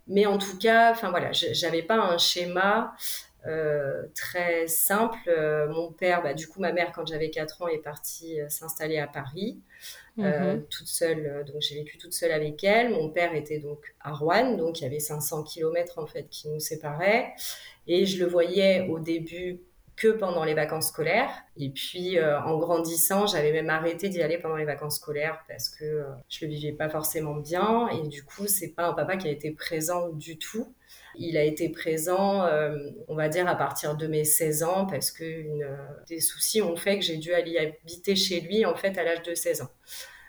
[0.08, 2.94] mais en tout cas, enfin voilà, j'avais pas un schéma.
[4.16, 5.30] Très simple.
[5.70, 9.08] mon père, bah, du coup, ma mère, quand j'avais 4 ans, est partie s'installer à
[9.08, 9.60] Paris.
[10.20, 10.66] Euh, mhm.
[10.70, 11.26] toute seule.
[11.26, 12.90] Euh, donc j'ai vécu toute seule avec elle.
[12.90, 16.50] Mon père était donc à Rouen, donc il y avait 500 km en fait qui
[16.50, 17.34] nous séparaient.
[17.88, 19.62] Et je le voyais au début
[19.96, 21.32] que pendant les vacances scolaires.
[21.58, 25.70] Et puis, euh, en grandissant, j'avais même arrêté d'y aller pendant les vacances scolaires parce
[25.70, 27.90] que je le vivais pas forcément bien.
[27.90, 30.74] Et du coup, c'est pas un papa qui a été présent du tout.
[31.16, 32.48] Il a été présent,
[33.08, 35.68] on va dire, à partir de mes 16 ans parce que une,
[36.08, 39.24] des soucis ont fait que j'ai dû aller habiter chez lui, en fait, à l'âge
[39.24, 39.70] de 16 ans.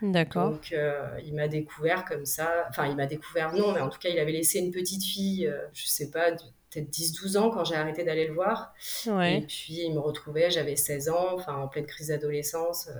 [0.03, 0.51] D'accord.
[0.51, 2.67] Donc, euh, il m'a découvert comme ça.
[2.69, 5.47] Enfin, il m'a découvert, non, mais en tout cas, il avait laissé une petite fille,
[5.47, 8.73] euh, je sais pas, peut-être 10-12 ans quand j'ai arrêté d'aller le voir.
[9.07, 12.89] Et puis, il me retrouvait, j'avais 16 ans, enfin, en pleine crise d'adolescence.
[12.89, 12.93] Euh.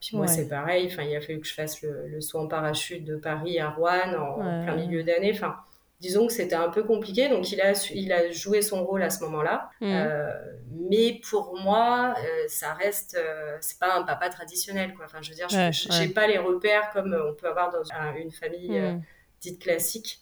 [0.00, 0.88] puis moi, c'est pareil.
[0.90, 3.70] Enfin, il a fallu que je fasse le, le, saut en parachute de Paris à
[3.70, 5.32] Rouen en, en plein milieu d'année.
[5.32, 5.56] Enfin,
[6.00, 7.28] disons que c'était un peu compliqué.
[7.28, 9.70] Donc, il a, il a joué son rôle à ce moment-là.
[9.80, 9.86] Mmh.
[9.86, 10.32] Euh,
[10.70, 15.06] mais pour moi, euh, ça reste, euh, c'est pas un papa traditionnel, quoi.
[15.06, 17.82] Enfin, je veux dire, je j'ai pas les repères comme on peut avoir dans
[18.16, 19.02] une famille mmh.
[19.40, 20.20] dite classique.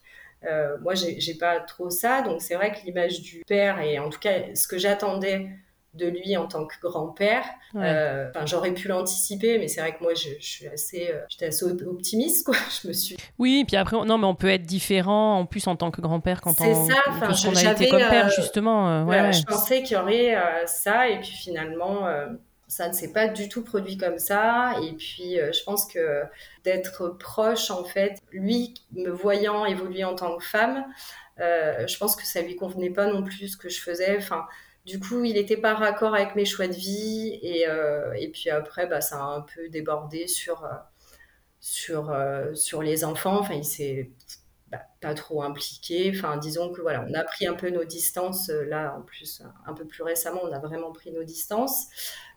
[0.80, 2.22] moi, j'ai pas trop ça.
[2.22, 5.50] Donc, c'est vrai que l'image du père, et en tout cas, ce que j'attendais
[5.96, 7.44] de lui en tant que grand-père.
[7.74, 11.64] Euh, j'aurais pu l'anticiper, mais c'est vrai que moi, je, suis assez, euh, j'étais assez
[11.64, 12.54] optimiste, quoi.
[12.82, 13.16] Je me suis.
[13.38, 16.40] Oui, puis après, non, mais on peut être différent en plus en tant que grand-père
[16.40, 19.04] quand on, ça, enfin, on a été comme père, euh, justement.
[19.04, 22.06] Ouais, Je pensais qu'il y aurait ça, et puis finalement.
[22.68, 24.74] ça ne s'est pas du tout produit comme ça.
[24.82, 26.22] Et puis, je pense que
[26.64, 30.84] d'être proche, en fait, lui, me voyant évoluer en tant que femme,
[31.38, 34.16] je pense que ça lui convenait pas non plus ce que je faisais.
[34.18, 34.46] Enfin,
[34.86, 37.38] du coup, il n'était pas raccord avec mes choix de vie.
[37.42, 40.68] Et, euh, et puis après, bah, ça a un peu débordé sur, euh,
[41.60, 43.40] sur, euh, sur les enfants.
[43.40, 44.12] Enfin, il s'est
[44.68, 46.12] bah, pas trop impliqué.
[46.14, 48.48] Enfin, disons que voilà, on a pris un peu nos distances.
[48.48, 51.88] Là, en plus, un peu plus récemment, on a vraiment pris nos distances.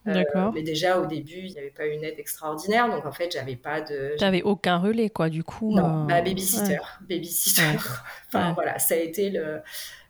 [0.06, 0.54] D'accord.
[0.54, 2.90] mais déjà, au début, il n'y avait pas une aide extraordinaire.
[2.90, 4.16] Donc, en fait, j'avais pas de.
[4.18, 5.72] J'avais aucun relais, quoi, du coup.
[5.72, 6.80] Non, bah, babysitter.
[7.08, 7.78] Babysitter.
[8.28, 9.62] enfin, voilà, ça a été le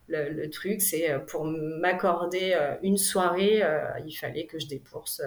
[0.09, 5.21] le, truc, c'est euh, pour m'accorder euh, une soirée, euh, il fallait que je débourse.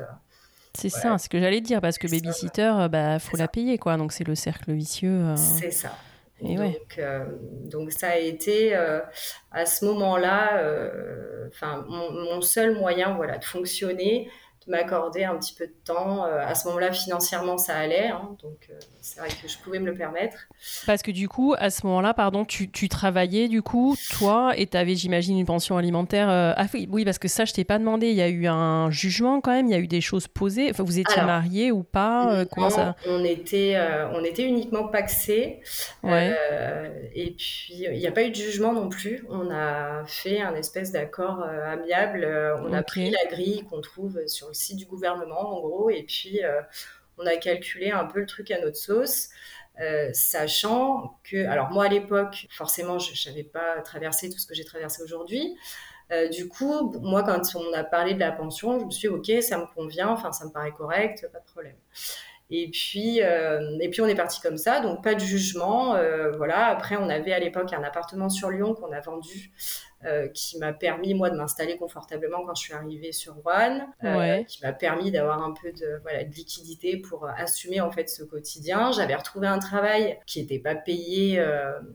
[0.74, 3.96] C'est ça, ce que j'allais dire, parce que babysitter, bah, faut la payer, quoi.
[3.98, 5.34] Donc c'est le cercle vicieux.
[5.36, 5.96] C'est ça.
[6.40, 7.00] Et donc,
[7.66, 10.62] donc ça a été à ce moment-là,
[11.48, 14.30] enfin mon, seul moyen, voilà, de fonctionner.
[14.68, 16.24] M'accorder un petit peu de temps.
[16.24, 19.78] Euh, à ce moment-là, financièrement, ça allait, hein, donc euh, c'est vrai que je pouvais
[19.78, 20.36] me le permettre.
[20.86, 24.66] Parce que du coup, à ce moment-là, pardon, tu, tu, travaillais du coup, toi, et
[24.66, 26.30] tu avais, j'imagine, une pension alimentaire.
[26.30, 28.08] Euh, ah oui, oui, parce que ça, je t'ai pas demandé.
[28.08, 30.70] Il y a eu un jugement quand même, il y a eu des choses posées.
[30.70, 33.76] Enfin, vous étiez mariés ou pas Comment ça On était,
[34.14, 35.60] on était uniquement paxés.
[36.02, 36.32] Ouais.
[37.14, 39.24] et puis, il n'y a pas eu de jugement non plus.
[39.28, 42.28] On a fait un espèce d'accord amiable.
[42.64, 46.44] on a pris la grille qu'on trouve sur site du gouvernement, en gros, et puis
[46.44, 46.60] euh,
[47.18, 49.28] on a calculé un peu le truc à notre sauce.
[49.80, 54.54] Euh, sachant que, alors moi à l'époque, forcément, je n'avais pas traversé tout ce que
[54.54, 55.56] j'ai traversé aujourd'hui.
[56.10, 59.14] Euh, du coup, moi, quand on a parlé de la pension, je me suis dit,
[59.14, 61.76] ok, ça me convient, enfin, ça me paraît correct, pas de problème.
[62.50, 65.96] Et puis, et puis on est parti comme ça, donc pas de jugement.
[66.36, 66.66] voilà.
[66.66, 69.52] Après, on avait à l'époque un appartement sur Lyon qu'on a vendu
[70.04, 74.60] euh, qui m'a permis moi de m'installer confortablement quand je suis arrivée sur euh, qui
[74.60, 78.24] m'a permis d'avoir un peu de, voilà, de liquidité pour euh, assumer en fait ce
[78.24, 78.90] quotidien.
[78.90, 81.40] J'avais retrouvé un travail qui n'était pas payé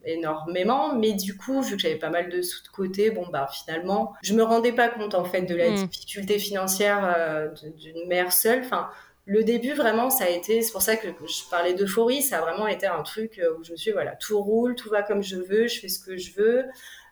[0.05, 3.49] énormément, mais du coup vu que j'avais pas mal de sous de côté, bon bah
[3.51, 5.87] finalement je me rendais pas compte en fait de la mm.
[5.87, 8.61] difficulté financière d'une mère seule.
[8.63, 8.89] Enfin
[9.27, 12.41] le début, vraiment, ça a été, c'est pour ça que je parlais d'euphorie, ça a
[12.41, 15.21] vraiment été un truc où je me suis dit, voilà, tout roule, tout va comme
[15.21, 16.65] je veux, je fais ce que je veux.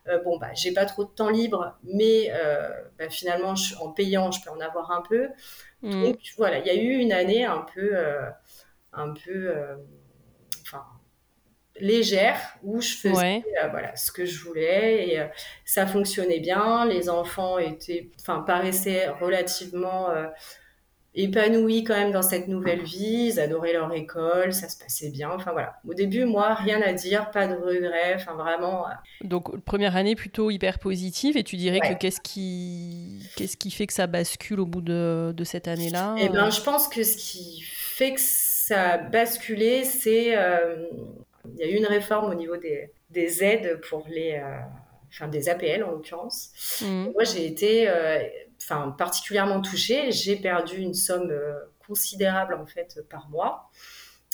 [0.08, 4.32] Euh, bon, bah, j'ai pas trop de temps libre, mais euh, bah, finalement, en payant,
[4.32, 5.28] je peux en avoir un peu.
[5.82, 6.04] Mm.
[6.04, 8.30] Donc voilà, il y a eu une année un peu, euh,
[8.94, 9.54] un peu,
[10.62, 10.86] enfin,
[11.78, 15.28] légère où je faisais voilà ce que je voulais et
[15.66, 16.86] ça fonctionnait bien.
[16.86, 20.08] Les enfants étaient, enfin, paraissaient relativement
[21.16, 23.32] épanouis quand même dans cette nouvelle vie.
[23.32, 25.32] Ils adoraient leur école, ça se passait bien.
[25.32, 25.80] Enfin voilà.
[25.88, 28.16] Au début, moi, rien à dire, pas de regrets.
[28.16, 28.88] Enfin vraiment.
[28.88, 28.92] Euh.
[29.24, 31.38] Donc première année plutôt hyper positive.
[31.38, 35.34] Et tu dirais que qu'est-ce qui qu'est-ce qui fait que ça bascule au bout de,
[35.36, 39.84] de cette année-là Eh ben, je pense que ce qui fait que ça a basculé,
[39.84, 40.88] c'est euh,
[41.54, 44.60] il y a eu une réforme au niveau des, des aides pour les euh,
[45.10, 46.50] enfin des APL en l'occurrence.
[46.82, 47.12] Mmh.
[47.14, 47.88] Moi, j'ai été
[48.62, 50.12] enfin, particulièrement touchée.
[50.12, 51.54] J'ai perdu une somme euh,
[51.86, 53.70] considérable en fait par mois.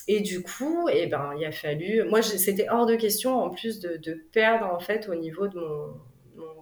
[0.07, 2.03] Et du coup, eh ben, il a fallu.
[2.03, 5.93] Moi, c'était hors de question en plus de, perdre en fait au niveau de mon,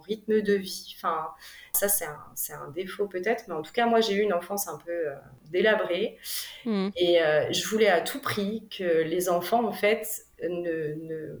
[0.06, 0.94] rythme de vie.
[0.96, 1.28] Enfin,
[1.72, 4.66] ça, c'est un, un, défaut peut-être, mais en tout cas, moi, j'ai eu une enfance
[4.66, 5.14] un peu euh,
[5.50, 6.18] délabrée.
[6.64, 6.88] Mmh.
[6.96, 11.38] Et euh, je voulais à tout prix que les enfants, en fait, ne ne,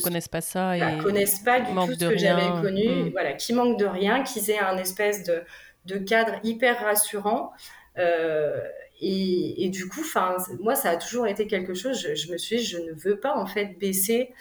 [0.00, 3.10] connaissent pas ça et ne connaissent pas du tout ce que j'avais connu, mm.
[3.10, 5.42] voilà, qui manquent de rien, qu'ils aient un espèce de,
[5.86, 7.52] de cadre hyper rassurant.
[7.98, 8.60] Euh,
[9.00, 11.98] et, et, du coup, enfin, moi, ça a toujours été quelque chose.
[12.14, 14.32] Je, me suis, dit, je ne veux pas en fait baisser.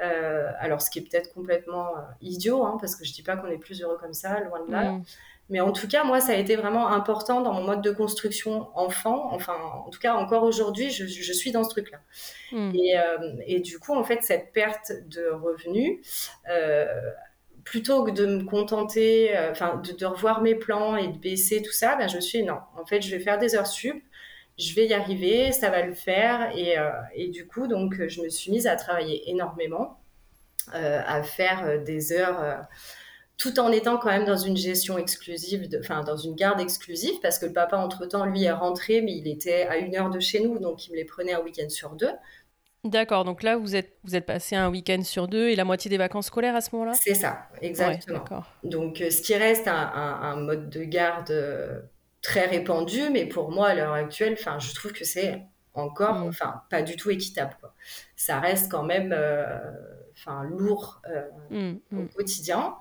[0.00, 3.36] Euh, alors, ce qui est peut-être complètement euh, idiot, hein, parce que je dis pas
[3.36, 4.92] qu'on est plus heureux comme ça, loin de là.
[4.92, 5.04] Mm.
[5.50, 8.68] Mais en tout cas, moi, ça a été vraiment important dans mon mode de construction
[8.74, 9.32] enfant.
[9.32, 9.56] Enfin,
[9.86, 12.00] en tout cas, encore aujourd'hui, je, je, suis dans ce truc-là.
[12.52, 12.70] Hmm.
[12.74, 16.00] Et, euh, et, du coup, en fait, cette perte de revenus,
[16.50, 16.86] euh,
[17.64, 21.62] plutôt que de me contenter, euh, enfin, de, de, revoir mes plans et de baisser
[21.62, 23.66] tout ça, ben, je me suis dit, non, en fait, je vais faire des heures
[23.66, 24.02] sup.
[24.58, 26.50] Je vais y arriver, ça va le faire.
[26.56, 26.74] Et,
[27.14, 30.00] et du coup, donc, je me suis mise à travailler énormément,
[30.72, 32.66] à faire des heures
[33.38, 37.38] tout en étant quand même dans une gestion exclusive, enfin dans une garde exclusive, parce
[37.38, 40.40] que le papa, entre-temps, lui, est rentré, mais il était à une heure de chez
[40.40, 42.10] nous, donc il me les prenait un week-end sur deux.
[42.84, 45.88] D'accord, donc là, vous êtes, vous êtes passé un week-end sur deux et la moitié
[45.88, 46.94] des vacances scolaires à ce moment-là?
[46.94, 48.24] C'est ça, exactement.
[48.64, 51.80] donc euh, ce qui reste un, mode de garde euh,
[52.22, 55.42] très répandu, mais pour moi, à l'heure actuelle, je trouve que c'est
[55.74, 56.28] encore, mm.
[56.28, 57.56] enfin, pas du tout équitable.
[58.16, 59.58] Ça reste quand même, euh,
[60.12, 61.02] enfin, lourd
[61.50, 62.08] mm, au mm.
[62.08, 62.76] quotidien.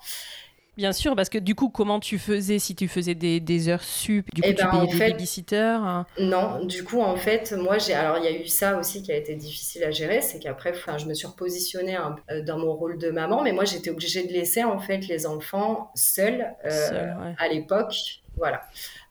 [0.77, 4.27] Bien sûr, parce que du coup, comment tu faisais si tu faisais des, heures sup
[4.31, 6.05] Du coup, eh tu ben, payais des babysitters hein?
[6.19, 7.95] Non, du coup, en fait, moi, j'ai.
[7.95, 10.73] Alors, il y a eu ça aussi qui a été difficile à gérer, c'est qu'après,
[10.97, 11.97] je me suis repositionnée
[12.29, 15.25] euh, dans mon rôle de maman, mais moi, j'étais obligée de laisser en fait les
[15.25, 17.95] enfants seuls euh, à l'époque.
[18.35, 18.61] Voilà.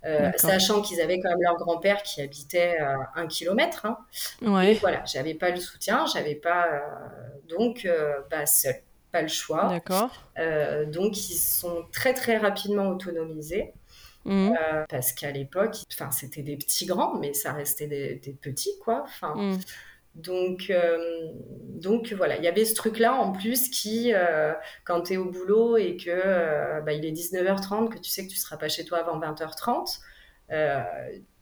[0.05, 2.77] Euh, sachant qu'ils avaient quand même leur grand-père qui habitait
[3.17, 3.87] un kilomètre.
[3.87, 3.99] Hein.
[4.41, 4.75] Ouais.
[4.75, 6.69] voilà, j'avais pas le soutien, j'avais pas.
[7.49, 7.89] donc,
[8.31, 8.77] bah, seul
[9.17, 9.69] pas le choix.
[9.69, 10.11] D'accord.
[10.39, 13.73] Euh, donc, ils sont très, très rapidement autonomisés.
[14.25, 14.53] Mmh.
[14.53, 19.05] Euh, parce qu'à l'époque, enfin, c'était des petits grands, mais ça restait des, petits, quoi.
[19.05, 19.59] Enfin, mmh.
[20.17, 21.29] Donc, euh,
[21.69, 24.13] donc voilà, il y avait ce truc-là en plus qui,
[24.85, 28.31] quand tu es au boulot et que bah, il est 19h30, que tu sais que
[28.31, 29.99] tu seras pas chez toi avant 20h30,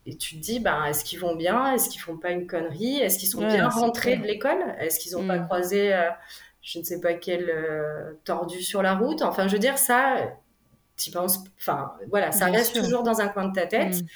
[0.07, 1.73] et tu te dis, bah, est-ce qu'ils vont bien?
[1.73, 2.97] Est-ce qu'ils font pas une connerie?
[2.97, 4.75] Est-ce qu'ils sont bien rentrés de l'école?
[4.81, 5.45] Est-ce qu'ils n'ont pas mmh.
[5.45, 5.95] croisé
[6.65, 9.23] je ne sais pas quel euh, tordu sur la route.
[9.23, 10.17] Enfin, je veux dire, ça,
[10.97, 14.03] tu penses, enfin voilà, ça reste toujours dans un coin de ta tête.
[14.03, 14.07] Mm.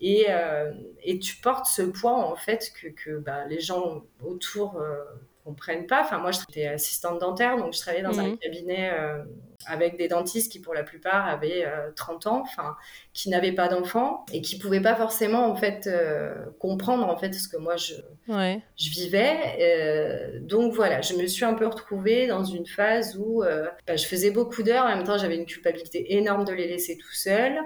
[0.00, 0.26] Et,
[1.02, 4.82] et, tu portes ce poids en fait que, que bah, les gens autour
[5.44, 6.02] comprennent pas.
[6.02, 8.38] Enfin, moi, j'étais assistante dentaire, donc je travaillais dans un mhm.
[8.38, 9.22] cabinet euh,
[9.66, 12.76] avec des dentistes qui, pour la plupart, avaient 30 euh, ans, enfin,
[13.12, 17.32] qui n'avaient pas d'enfants et qui pouvaient pas forcément, en fait, euh, comprendre, en fait,
[17.34, 17.94] ce que moi, je,
[18.28, 20.40] je vivais.
[20.40, 23.42] donc, voilà, je me suis un peu retrouvée dans une phase où
[23.86, 26.96] bah, je faisais beaucoup d'heures, en même temps, j'avais une culpabilité énorme de les laisser
[26.96, 27.60] tout seuls.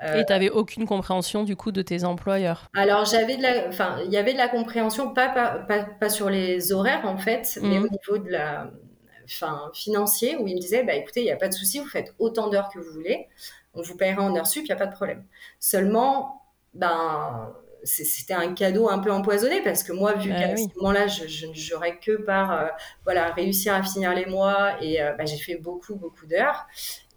[0.00, 3.98] Et tu n'avais aucune compréhension du coup de tes employeurs Alors j'avais de la, enfin
[4.04, 7.80] il y avait de la compréhension, pas, pas, pas, sur les horaires en fait, mais
[7.80, 7.84] mhm.
[7.84, 8.70] au niveau de la,
[9.24, 11.88] enfin financier où ils me disaient bah écoutez il n'y a pas de souci, vous
[11.88, 13.26] faites autant d'heures que vous voulez,
[13.74, 15.24] on vous paiera en heures sup, il n'y a pas de problème.
[15.58, 16.42] Seulement
[16.74, 17.52] ben
[17.84, 21.46] c'était un cadeau un peu empoisonné parce que moi, vu bah qu'à ce moment-là, je,
[21.46, 22.66] ne jouerais que par euh,
[23.04, 26.66] voilà, réussir à finir les mois et euh, bah, j'ai fait beaucoup, beaucoup d'heures.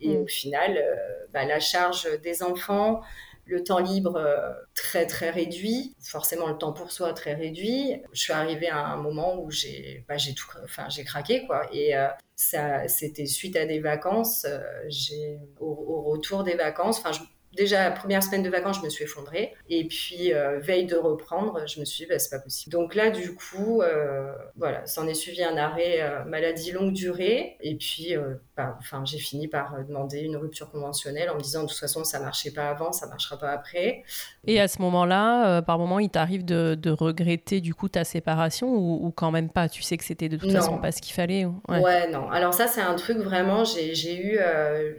[0.01, 0.21] Et mm.
[0.21, 0.95] au final, euh,
[1.33, 3.01] bah, la charge des enfants,
[3.45, 8.01] le temps libre euh, très très réduit, forcément le temps pour soi très réduit.
[8.13, 11.67] Je suis arrivée à un moment où j'ai bah, j'ai tout enfin j'ai craqué quoi
[11.73, 14.45] et euh, ça c'était suite à des vacances,
[14.87, 17.19] j'ai au, au, retour des vacances, enfin je
[17.55, 19.53] déjà la première semaine de vacances, je me suis effondrée.
[19.69, 22.71] Et puis, euh, veille de reprendre, je me suis dit, bah, c'est pas possible.
[22.73, 27.57] Donc là, du coup, euh, voilà, s'en est suivi un arrêt euh, maladie longue durée.
[27.61, 28.15] Et puis,
[28.55, 32.03] bah, enfin, j'ai fini par demander une rupture conventionnelle en me disant, de toute façon,
[32.03, 34.03] ça marchait pas avant, ça marchera pas après.
[34.45, 39.11] Et à ce moment-là, par moment, il t'arrive de, regretter du coup ta séparation ou,
[39.11, 39.69] quand même pas?
[39.69, 42.09] Tu sais que c'était de toute façon pas ce qu'il fallait ouais.
[42.09, 42.29] non.
[42.29, 44.39] Alors ça, c'est un truc vraiment, j'ai eu,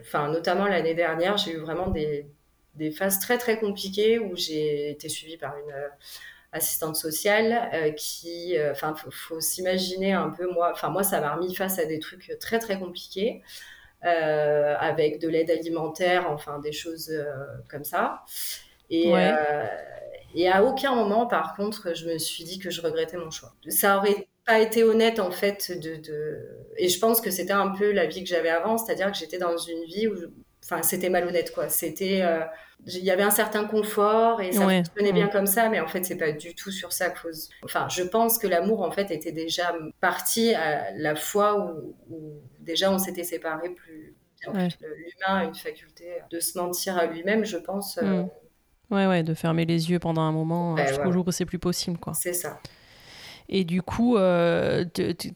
[0.01, 2.27] enfin, notamment l'année dernière, j'ai eu vraiment des
[2.75, 5.89] des phases très très compliquées où j'ai été suivie par une euh,
[6.53, 11.35] assistante sociale euh, qui, euh, enfin, faut, s'imaginer un peu moi, enfin moi ça m'a
[11.35, 13.43] remis face à des trucs très très compliqués.
[14.03, 17.13] avec de l'aide alimentaire, enfin des choses
[17.69, 18.25] comme ça.
[18.91, 19.13] Et,
[20.35, 23.53] et à aucun moment, par contre, je me suis dit que je regrettais mon choix.
[23.69, 26.39] Ça aurait pas été honnête en fait de, de...
[26.77, 29.39] et je pense que c'était un peu la vie que j'avais avant, c'est-à-dire que j'étais
[29.39, 30.17] dans une vie où
[30.63, 31.69] enfin c'était malhonnête quoi.
[31.69, 32.41] C'était euh,
[32.87, 36.05] il y avait un certain confort et ça fonctionnait bien comme ça mais en fait
[36.05, 39.31] c'est pas du tout sur ça cause enfin je pense que l'amour en fait était
[39.31, 41.77] déjà parti à la fois
[42.11, 44.17] où, déjà on s'était séparés plus
[44.49, 44.73] l'humain
[45.27, 48.31] a une faculté de se mentir à lui-même je pense euh, mm.
[48.91, 51.99] ouais ouais de fermer les yeux pendant un moment jusqu'au jour où c'est plus possible
[51.99, 52.15] quoi.
[52.15, 52.59] C'est ça
[53.55, 54.87] et du coup, euh,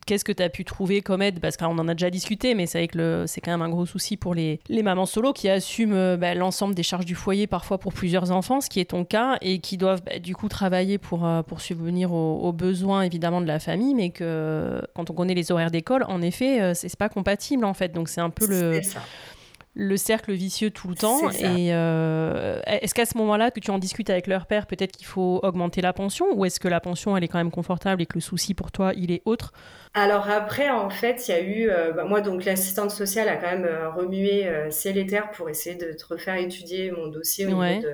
[0.06, 1.38] qu'est-ce que tu as pu trouver comme aide?
[1.38, 3.84] Parce qu'on en a déjà discuté, mais c'est vrai que c'est quand même un gros
[3.84, 7.46] souci pour les, les mamans solo qui assument euh, bah, l'ensemble des charges du foyer,
[7.46, 10.48] parfois pour plusieurs enfants, ce qui est ton cas, et qui doivent bah, du coup
[10.48, 15.12] travailler pour, euh, pour subvenir aux, besoins évidemment de la famille, mais que quand on
[15.12, 17.92] connaît les horaires d'école, en effet, c'est pas compatible en fait.
[17.92, 18.80] Donc c'est un peu le
[19.78, 21.30] le cercle vicieux tout le temps.
[21.30, 25.06] Et euh, est-ce qu'à ce moment-là, que tu en discutes avec leur père, peut-être qu'il
[25.06, 28.06] faut augmenter la pension ou est-ce que la pension, elle est quand même confortable et
[28.06, 29.52] que le souci pour toi, il est autre?
[29.92, 33.36] Alors après, en fait, il y a eu, euh, bah, moi, donc l'assistante sociale a
[33.36, 37.44] quand même euh, remué ciel et terre pour essayer de te refaire étudier mon dossier
[37.44, 37.86] au niveau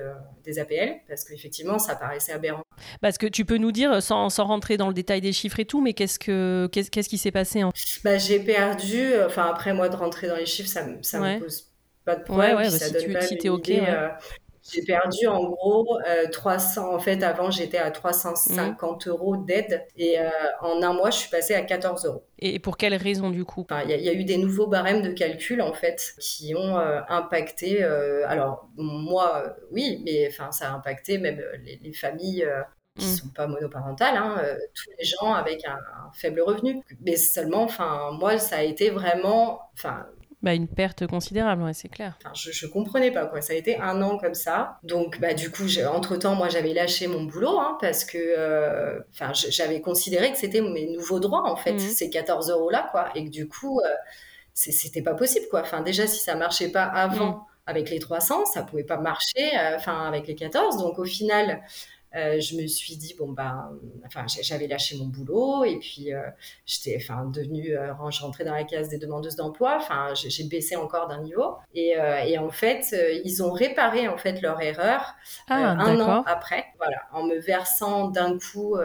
[0.45, 2.63] des APL, parce qu'effectivement, ça paraissait aberrant.
[3.01, 5.65] Parce que tu peux nous dire, sans, sans, rentrer dans le détail des chiffres et
[5.65, 7.71] tout, mais qu'est-ce, que, qu'est-ce, qui s'est passé en...
[8.03, 11.72] bah, J'ai perdu, enfin après moi de rentrer dans les chiffres, ça, ça me pose
[12.05, 12.57] pas de problème.
[12.57, 13.69] Ouais, ouais, bah, ça si donne tu OK.
[13.69, 14.09] Euh,
[14.71, 15.99] j'ai perdu en gros
[16.31, 16.93] 300.
[16.93, 19.09] Euh, en fait, avant, j'étais à 350 mmh.
[19.09, 20.29] euros d'aide et euh,
[20.61, 22.23] en un mois, je suis passée à 14 euros.
[22.39, 23.65] Et pour quelle raison du coup?
[23.85, 27.83] Il y, a eu des nouveaux barèmes de calcul en fait qui ont impacté.
[27.83, 31.41] alors moi, oui, mais enfin ça a impacté même
[31.81, 32.47] les, familles
[32.97, 33.15] qui ne mmh.
[33.15, 34.41] sont pas monoparentales, hein,
[34.73, 36.81] tous les gens avec un, un, faible revenu.
[37.01, 40.05] Mais seulement, enfin, moi, ça a été vraiment, enfin,
[40.43, 42.17] bah, une perte considérable, ouais, c'est clair.
[42.21, 43.39] Enfin, je, je comprenais pas quoi.
[43.39, 44.77] Ça a été un an comme ça.
[44.83, 48.99] Donc bah du coup, entre temps, moi j'avais lâché mon boulot hein, parce que euh,
[49.49, 51.79] j'avais considéré que c'était mes nouveaux droits en fait, mmh.
[51.79, 53.87] ces 14 euros là quoi, et que du coup euh,
[54.53, 55.61] c'était pas possible quoi.
[55.61, 57.31] Enfin déjà si ça marchait pas avant.
[57.31, 57.45] Mmh.
[57.65, 60.79] Avec les 300, ça pouvait pas marcher, euh, enfin avec les 14.
[60.79, 61.61] Donc au final,
[62.15, 63.71] euh, je me suis dit bon bah
[64.05, 66.21] enfin j'avais lâché mon boulot et puis euh,
[66.65, 69.77] j'étais enfin devenue euh, je rentrais dans la case des demandeuses d'emploi.
[69.77, 71.55] Enfin j'ai baissé encore d'un niveau.
[71.73, 71.95] Et,
[72.27, 75.15] et, en fait ils ont réparé en fait leur erreur
[75.49, 76.65] ah, un an après.
[76.77, 78.77] Voilà en me versant d'un coup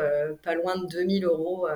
[0.43, 1.69] pas loin de 2000 euros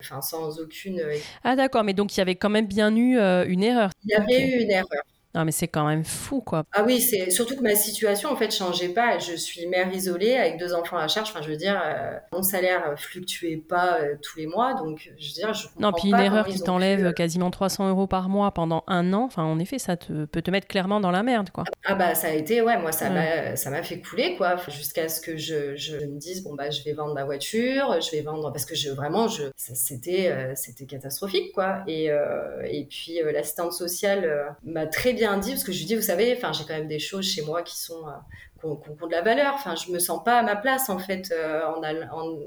[0.00, 1.00] enfin sans aucune
[1.44, 3.90] ah d'accord mais donc il y avait quand même bien eu une erreur.
[4.04, 5.02] Il y avait eu une erreur
[5.34, 6.64] Non, mais c'est quand même fou, quoi.
[6.72, 9.18] Ah oui, c'est surtout que ma situation, en fait, changeait pas.
[9.18, 11.30] Je suis mère isolée avec deux enfants à charge.
[11.30, 14.74] Enfin, je veux dire, euh, mon salaire fluctuait pas euh, tous les mois.
[14.74, 17.90] Donc, je veux dire, je comprends Non, puis une erreur qui t'enlève euh, quasiment 300
[17.90, 20.98] euros par mois pendant un an, enfin, en effet, ça te, peut te mettre clairement
[20.98, 21.62] dans la merde, quoi.
[21.84, 24.56] Ah bah, ça a été, ouais, moi, ça m'a ça m'a fait couler, quoi.
[24.66, 28.10] Jusqu'à ce que je, je, me dise, bon, bah, je vais vendre ma voiture, je
[28.10, 28.50] vais vendre...
[28.50, 31.84] Parce que je, vraiment, je, c'était c'était catastrophique, quoi.
[31.86, 32.06] Et,
[32.68, 36.34] et puis, l'assistante sociale m'a très bien dit, parce que je lui dis, vous savez,
[36.36, 38.12] enfin, j'ai quand même des choses chez moi qui sont euh,
[38.60, 39.54] qui ont, de la valeur.
[39.54, 42.38] Enfin, je me sens pas à ma place en fait euh, en, en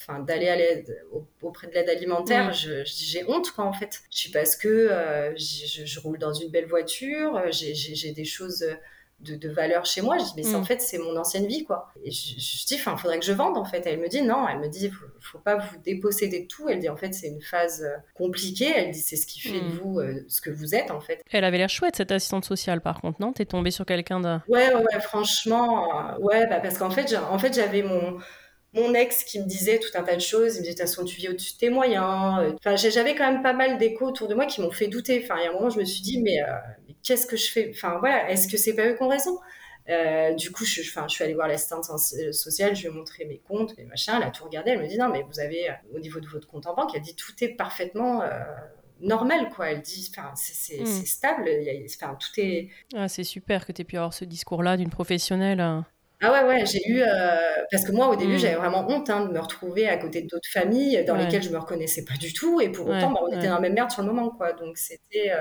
[0.00, 1.04] enfin d'aller à l'aide
[1.42, 2.52] auprès de l'aide alimentaire.
[2.52, 4.00] J'ai honte quoi en fait.
[4.10, 8.64] Je parce que euh, je, roule dans une belle voiture j'ai des choses
[9.20, 10.16] de, de, valeur chez moi.
[10.18, 10.64] Je dis, mais en mm.
[10.64, 11.92] fait, c'est mon ancienne vie, quoi.
[12.04, 13.82] Et je, dis, enfin, il faudrait que je vende, en fait.
[13.86, 16.68] Elle me dit, non, elle me dit, faut, faut pas vous déposséder de tout.
[16.68, 18.72] Elle dit, en fait, c'est une phase euh, compliquée.
[18.74, 19.78] Elle dit, c'est ce qui fait de mm.
[19.82, 21.22] vous euh, ce que vous êtes, en fait.
[21.30, 23.32] Elle avait l'air chouette, cette assistante sociale, par contre, non?
[23.32, 24.38] T'es tombée sur quelqu'un de.
[24.48, 28.18] Ouais, ouais, franchement, euh, ouais, bah, parce qu'en fait, en fait, j'avais mon
[28.74, 30.56] mon ex qui me disait tout un tas de choses.
[30.56, 32.54] Il me disait, de toute façon, tu vis au-dessus de tes moyens.
[32.54, 35.22] Enfin, j'avais quand même pas mal d'échos autour de moi qui m'ont fait douter.
[35.24, 36.38] Enfin, il y a un moment, je me suis dit, mais,
[37.08, 37.72] qu'est-ce que je fais?
[37.74, 39.38] Enfin, voilà, est-ce que c'est pas eux qui ont raison?
[39.88, 43.38] Euh, du coup, je, je suis allée voir l'assistante sociale, je lui ai montré mes
[43.38, 45.74] comptes, mes machins, elle a tout regardé, elle me dit non, mais vous avez, euh,
[45.94, 48.28] au niveau de votre compte en banque, elle dit tout est parfaitement euh,
[49.00, 49.70] normal, quoi.
[49.70, 51.06] Elle dit, enfin, c'est hmm.
[51.06, 51.48] stable,
[52.20, 52.68] tout est.
[52.94, 55.60] Ah, c'est super que tu aies pu avoir ce discours-là d'une professionnelle.
[55.60, 55.86] Hein.
[56.20, 57.02] Ah ouais, ouais, j'ai eu.
[57.70, 58.38] parce que moi, au début, hmm.
[58.38, 61.58] j'avais vraiment honte hein, de me retrouver à côté d'autres familles dans lesquelles je me
[61.58, 62.60] reconnaissais pas du tout.
[62.60, 64.52] Et pour autant, bah, on était dans la même merde sur le moment, quoi.
[64.52, 65.32] Donc, c'était.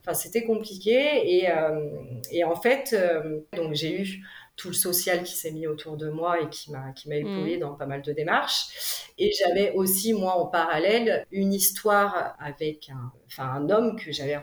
[0.00, 1.38] Enfin, c'était compliqué.
[1.38, 1.90] Et, euh,
[2.30, 4.24] et, en fait, euh, donc j'ai eu
[4.56, 7.58] tout le social qui s'est mis autour de moi et qui m'a qui m'a mmh.
[7.60, 9.10] dans pas mal de démarches.
[9.16, 14.38] Et j'avais aussi moi en parallèle une histoire avec un, enfin un homme que j'avais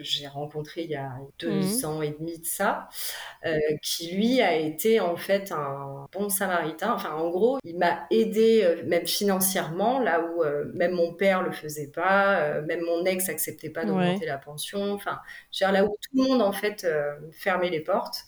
[0.00, 1.84] j'ai rencontré il y a deux mmh.
[1.84, 2.88] ans et demi de ça,
[3.46, 6.92] euh, qui lui a été en fait un bon samaritain.
[6.92, 11.42] Enfin, en gros, il m'a aidé euh, même financièrement, là où euh, même mon père
[11.42, 14.92] le faisait pas, même mon ex acceptait pas d'augmenter la pension.
[14.92, 15.20] Enfin,
[15.60, 16.86] là où tout le monde en fait
[17.32, 18.18] fermait les portes.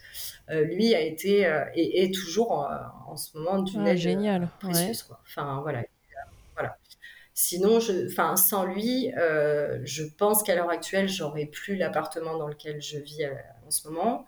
[0.49, 1.41] lui a été
[1.75, 2.53] et est toujours
[3.09, 4.49] en, ce moment d'une aide génial.
[4.61, 5.03] précieuse.
[5.03, 5.21] Quoi.
[5.27, 5.83] Enfin voilà.
[7.39, 12.49] Sinon, je, enfin, sans lui, euh, je pense qu'à l'heure actuelle, j'aurais plus l'appartement dans
[12.49, 13.35] lequel je vis euh,
[13.67, 14.27] en ce moment.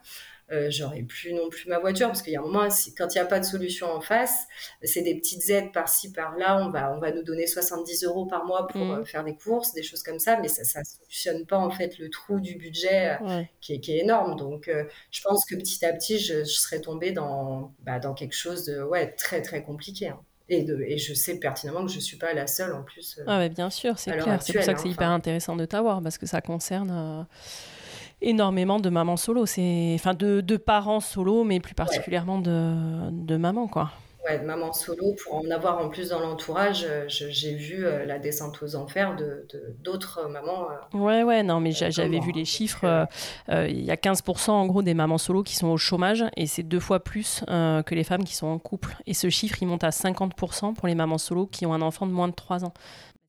[0.52, 3.16] Euh, j'aurais plus non plus ma voiture parce qu'il y a un moment, quand il
[3.16, 4.46] n'y a pas de solution en face,
[4.82, 6.58] c'est des petites aides par-ci par-là.
[6.62, 9.06] On va, on va nous donner 70 euros par mois pour mmh.
[9.06, 12.10] faire des courses, des choses comme ça, mais ça, ne solutionne pas en fait le
[12.10, 13.18] trou du budget
[13.62, 14.36] qui, est, qui, est, énorme.
[14.36, 14.70] Donc,
[15.10, 18.82] je pense que petit à petit, je, serais tombée dans, bah, dans quelque chose de
[18.82, 20.08] ouais très très compliqué.
[20.08, 20.20] Hein.
[20.50, 23.18] Et, de, et, je sais pertinemment que je ne suis pas la seule en plus.
[23.18, 24.42] Euh, ah, mais bien sûr, c'est clair.
[24.42, 27.22] C'est pour ça que c'est hyper intéressant de t'avoir parce que ça concerne euh,
[28.22, 29.42] énormément de mamans solo.
[29.42, 33.92] Enfin, de, de, parents solo, mais plus particulièrement de, de mamans, quoi
[34.36, 38.62] maman solo, pour en avoir en plus dans l'entourage, euh, j'ai vu euh, la descente
[38.62, 39.46] aux enfers de
[39.80, 40.68] d'autres mamans.
[40.70, 43.06] Euh, ouais, ouais, non, mais j'avais vu les chiffres.
[43.48, 46.62] Il y a 15% en gros des mamans solo qui sont au chômage et c'est
[46.62, 48.96] deux fois plus que les femmes qui sont en couple.
[49.06, 52.06] Et ce chiffre, il monte à 50% pour les mamans solo qui ont un enfant
[52.06, 52.74] de moins de 3 ans.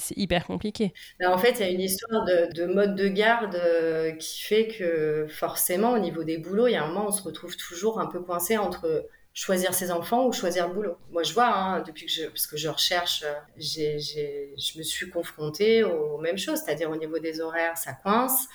[0.02, 0.93] C'est hyper compliqué.
[1.20, 3.60] Ben, en fait, il y a une histoire de, de mode de garde
[4.18, 7.22] qui fait que forcément, au niveau des boulots, il y a un moment, on se
[7.22, 10.98] retrouve toujours un peu coincé entre choisir ses enfants ou choisir le boulot.
[11.12, 15.10] Moi, je vois, hein, depuis que je, parce que je recherche, euh, je me suis
[15.10, 18.48] confrontée aux mêmes choses, c'est-à-dire au niveau des horaires, ça coince.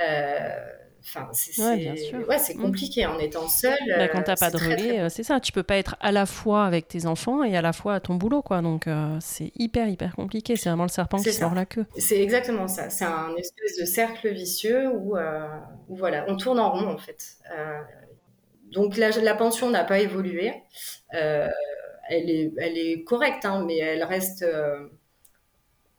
[0.00, 0.48] Euh,
[1.00, 2.62] enfin, c'est, ouais, c'est mm.
[2.62, 3.76] compliqué en étant seule.
[3.88, 5.40] Bah, quand t'as pas de relais, c'est ça.
[5.40, 8.00] Tu peux pas être à la fois avec tes enfants et à la fois à
[8.00, 8.62] ton boulot, quoi.
[8.62, 8.88] Donc
[9.20, 10.56] c'est hyper hyper compliqué.
[10.56, 11.86] C'est vraiment le serpent qui sort la queue.
[11.98, 12.88] C'est exactement ça.
[12.88, 15.16] C'est un espèce de cercle vicieux où,
[15.88, 17.36] où voilà, on tourne en rond en fait.
[18.70, 20.52] Donc la, la pension n'a pas évolué.
[21.14, 21.48] Euh,
[22.08, 24.88] elle, est, elle est correcte, hein, mais elle reste euh,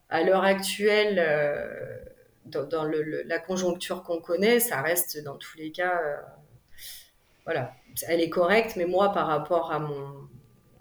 [0.10, 1.98] à l'heure actuelle, euh,
[2.46, 6.02] dans, le, la conjoncture qu'on connaît, ça reste dans tous les cas,
[7.46, 7.74] voilà,
[8.08, 10.28] elle est correcte, mais moi par rapport à mon,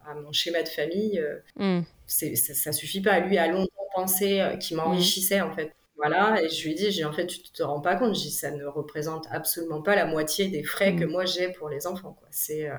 [0.04, 1.22] à mon schéma de famille,
[1.56, 1.82] mm.
[2.06, 3.20] ça, ça, suffit pas.
[3.20, 5.72] Lui a longtemps pensé qu'il m'enrichissait en fait.
[6.02, 8.50] Voilà, et je lui ai dit, j'ai en fait, tu te rends pas compte, ça
[8.50, 11.10] ne représente absolument pas la moitié des frais que mm.
[11.10, 12.16] moi j'ai pour les enfants.
[12.18, 12.26] Quoi.
[12.30, 12.74] C'est, euh,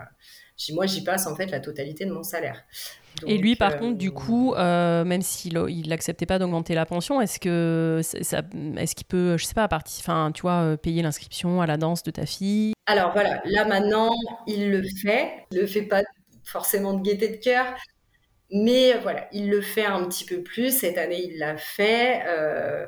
[0.71, 2.63] moi, j'y passe en fait la totalité de mon salaire.
[3.27, 6.87] et lui, par contre, du euh, coup, euh, même s'il il n'acceptait pas d'augmenter la
[6.87, 8.41] pension, est-ce que ça,
[8.77, 12.01] est-ce qu'il peut, je sais pas, partir, enfin, tu vois, payer l'inscription à la danse
[12.01, 12.73] de ta fille?
[12.87, 14.09] Alors voilà, là maintenant,
[14.47, 15.45] il le fait.
[15.51, 16.01] Il le fait pas
[16.43, 17.67] forcément de gaieté de cœur,
[18.51, 20.77] mais voilà, il le fait un petit peu plus.
[20.77, 22.23] Cette année, il l'a fait.
[22.27, 22.85] Euh,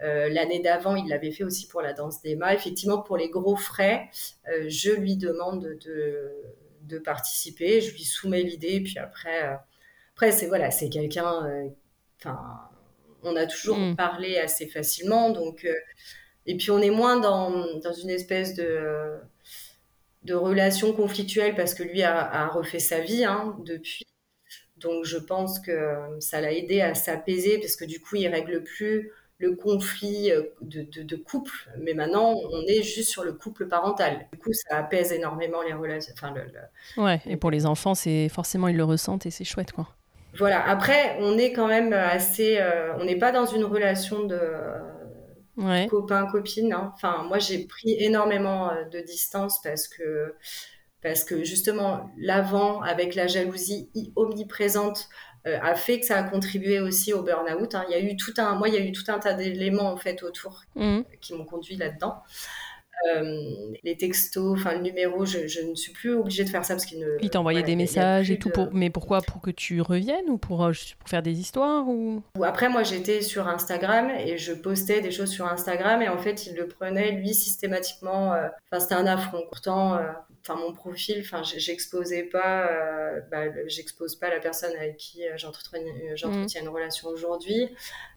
[0.00, 2.54] L'année d'avant, il l'avait fait aussi pour la danse d'Emma.
[2.54, 4.08] Effectivement, pour les gros frais,
[4.68, 6.30] je lui demande de,
[6.82, 7.80] de, participer.
[7.80, 8.80] Je lui soumets l'idée.
[8.80, 9.58] Puis après,
[10.14, 11.50] après c'est voilà, c'est quelqu'un.
[12.20, 12.38] Enfin,
[13.24, 13.96] on a toujours mm.
[13.96, 15.30] parlé assez facilement.
[15.30, 15.66] Donc,
[16.46, 19.18] et puis on est moins dans, dans une espèce de
[20.28, 24.04] de relations conflictuelles parce que lui a, refait sa vie hein, depuis.
[24.80, 28.62] Donc je pense que ça l'a aidé à s'apaiser parce que du coup il règle
[28.62, 29.10] plus
[29.40, 34.26] le conflit euh, de, couple, mais maintenant on est juste sur le couple parental.
[34.32, 36.12] Du coup ça apaise énormément les relations.
[36.16, 36.34] Enfin,
[36.96, 39.88] Ouais, et pour les enfants c'est forcément ils le ressentent et c'est chouette quoi.
[40.36, 42.58] Voilà, après on est quand même assez...
[42.58, 44.38] Euh, on n'est pas dans une relation de
[45.58, 45.86] ouais.
[45.88, 46.72] copains, copines.
[46.72, 46.92] Hein.
[46.94, 50.34] Enfin, moi, j'ai pris énormément euh, de distance parce que,
[51.02, 55.08] parce que justement, l'avant, avec la jalousie omniprésente,
[55.46, 57.74] euh, a fait que ça a contribué aussi au burn-out.
[57.74, 57.84] Hein.
[57.88, 59.92] Il y a eu tout un, moi, il y a eu tout un tas d'éléments
[59.92, 61.00] en fait autour mmh.
[61.20, 62.22] qui m'ont conduit là-dedans.
[63.06, 66.84] Euh, les textos, enfin le numéro, je, ne suis plus obligée de faire ça parce
[66.84, 67.16] qu'il ne.
[67.20, 68.70] Il t'a envoyé des messages et tout, pour...
[68.72, 69.20] mais pourquoi?
[69.20, 72.22] Pour que tu reviennes ou pour, euh, pour faire des histoires ou...
[72.42, 76.46] Après, moi j'étais sur Instagram et je postais des choses sur Instagram et en fait
[76.46, 78.34] il le prenait lui systématiquement.
[78.34, 79.42] Euh, enfin, c'était un affront.
[79.48, 80.00] Pourtant,
[80.48, 82.70] enfin mon profil, enfin j'exposais pas,
[83.30, 86.62] bah, j'expose pas la personne avec qui j'entretiens mmh.
[86.62, 87.68] une relation aujourd'hui.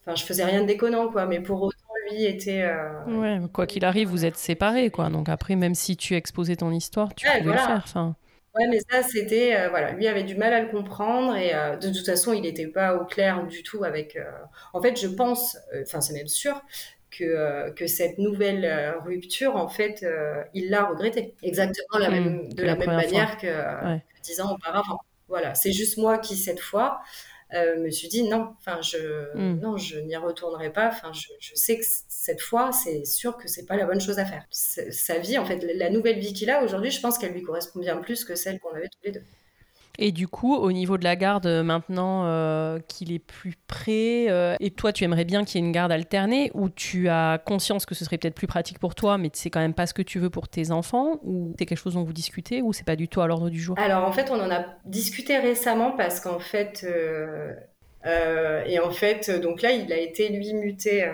[0.02, 1.78] Enfin, je faisais rien de déconnant quoi, mais pour autant
[2.10, 2.64] lui était.
[2.64, 5.10] Euh, ouais, quoi qu'il arrive, vous êtes séparés, quoi.
[5.10, 7.82] Donc après, même si tu exposais ton histoire, tu pouvais le faire.
[7.84, 8.16] Enfin.
[8.56, 9.56] Ouais, mais ça, c'était.
[9.56, 12.42] Euh, voilà, lui avait du mal à le comprendre et euh, de toute façon, il
[12.42, 14.18] n'était pas au clair du tout avec.
[14.74, 16.62] En fait, je pense, enfin, c'est même sûr,
[17.12, 20.06] que, que cette nouvelle rupture, en fait,
[20.54, 21.36] il l'a regretté.
[21.44, 23.48] Exactement la mmh, même, de la, même manière que
[24.24, 25.00] dix ans auparavant.
[25.28, 27.02] Voilà, c'est juste moi qui, cette fois,
[27.54, 30.88] euh, me suis dit non, enfin je non, je n'y retournerai pas.
[30.88, 34.20] Enfin, je, je, sais que cette fois, c'est sûr que c'est pas la bonne chose
[34.20, 34.46] à faire.
[34.52, 37.80] Sa vie, en fait, la nouvelle vie qu'il a aujourd'hui, je pense qu'elle lui correspond
[37.80, 39.24] bien plus que celle qu'on avait tous les deux.
[40.00, 44.30] Et du coup, au niveau de la garde, euh, maintenant euh, qu'il est plus près,
[44.30, 47.40] euh, et toi, tu aimerais bien qu'il y ait une garde alternée, ou tu as
[47.44, 49.94] conscience que ce serait peut-être plus pratique pour toi, mais c'est quand même pas ce
[49.94, 52.86] que tu veux pour tes enfants, ou c'est quelque chose dont vous discutez, ou c'est
[52.86, 53.78] pas du tout à l'ordre du jour?
[53.78, 56.86] Alors en fait, on en a discuté récemment parce qu'en fait,
[58.06, 61.12] et en fait, donc là, il a été lui muté.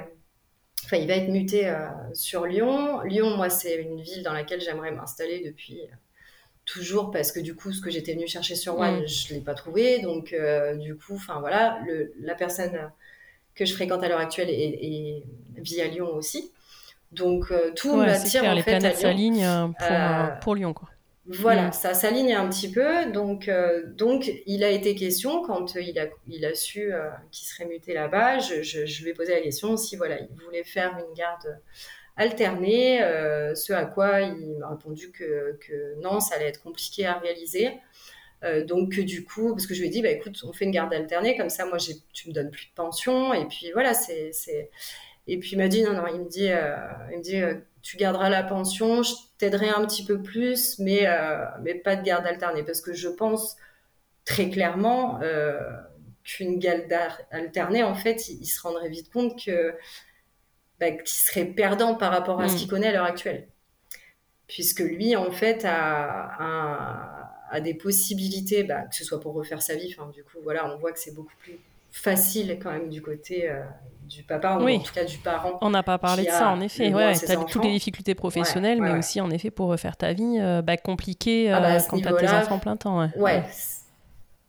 [0.85, 1.73] Enfin, il va être muté
[2.13, 3.01] sur Lyon.
[3.01, 5.81] Lyon, moi, c'est une ville dans laquelle j'aimerais m'installer depuis
[6.67, 9.07] toujours parce que du coup, ce que j'étais venue chercher sur One, mm.
[9.07, 9.99] je ne l'ai pas trouvé.
[9.99, 12.91] Donc, euh, du coup, enfin voilà, le, la personne
[13.55, 15.23] que je fréquente à l'heure actuelle est,
[15.55, 16.51] vit à Lyon aussi.
[17.11, 20.89] Donc, euh, tout m'attire en les fait planètes s'alignent euh, pour, pour, Lyon, quoi.
[21.25, 21.73] Voilà, mm.
[21.73, 23.11] ça s'aligne un petit peu.
[23.11, 23.49] Donc,
[23.95, 26.91] donc, il a été question, quand il, a, il a su
[27.31, 30.29] qu'il serait muté là-bas, je, je, je, lui ai posé la question si voilà, il
[30.45, 31.59] voulait faire une garde
[32.17, 35.57] alterner, euh, ce à quoi il m'a répondu que,
[36.01, 37.71] non, ça allait être compliqué à réaliser.
[38.43, 40.71] Euh, donc du coup, parce que je lui ai dit, bah, écoute, on fait une
[40.71, 41.77] garde alternée, comme ça, moi,
[42.13, 44.31] tu me donnes plus de pension, et puis voilà, c'est...
[45.29, 46.77] Et puis il m'a dit, non, non, il me dit, euh,
[47.11, 47.41] il me dit
[47.81, 51.05] tu garderas la pension, je t'aiderai un petit peu plus, mais,
[51.61, 53.57] mais pas de garde alternée, parce que je pense
[54.25, 55.19] très clairement
[56.23, 56.93] qu'une garde
[57.31, 59.73] alternée, en fait, il, se rendrait vite compte que
[60.79, 62.57] bah, qui serait perdant par rapport à ce mm.
[62.57, 63.47] qu'il connaît à l'heure actuelle.
[64.47, 69.75] Puisque lui, en fait, a, a, des possibilités, bah, que ce soit pour refaire sa
[69.75, 71.59] vie, du coup, voilà, on voit que c'est beaucoup plus
[71.91, 73.63] facile quand même du côté euh,
[74.03, 75.57] du papa, ou en tout cas du parent.
[75.61, 76.93] On n'a pas parlé de ça, en effet.
[76.93, 80.37] Ouais, tu as toutes les difficultés professionnelles, mais aussi, en effet, pour refaire ta vie,
[80.39, 83.09] euh, bah, compliqué ah bah, euh, quand tu as tes enfants plein temps.
[83.17, 83.43] ouais.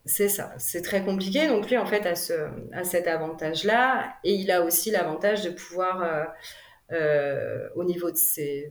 [0.09, 1.49] C'est ça, c'est très compliqué.
[1.49, 2.33] Donc lui, en fait, a, ce,
[2.83, 4.15] cet avantage-là.
[4.25, 6.25] Et il a aussi l'avantage de pouvoir, euh,
[6.93, 8.17] euh, au niveau de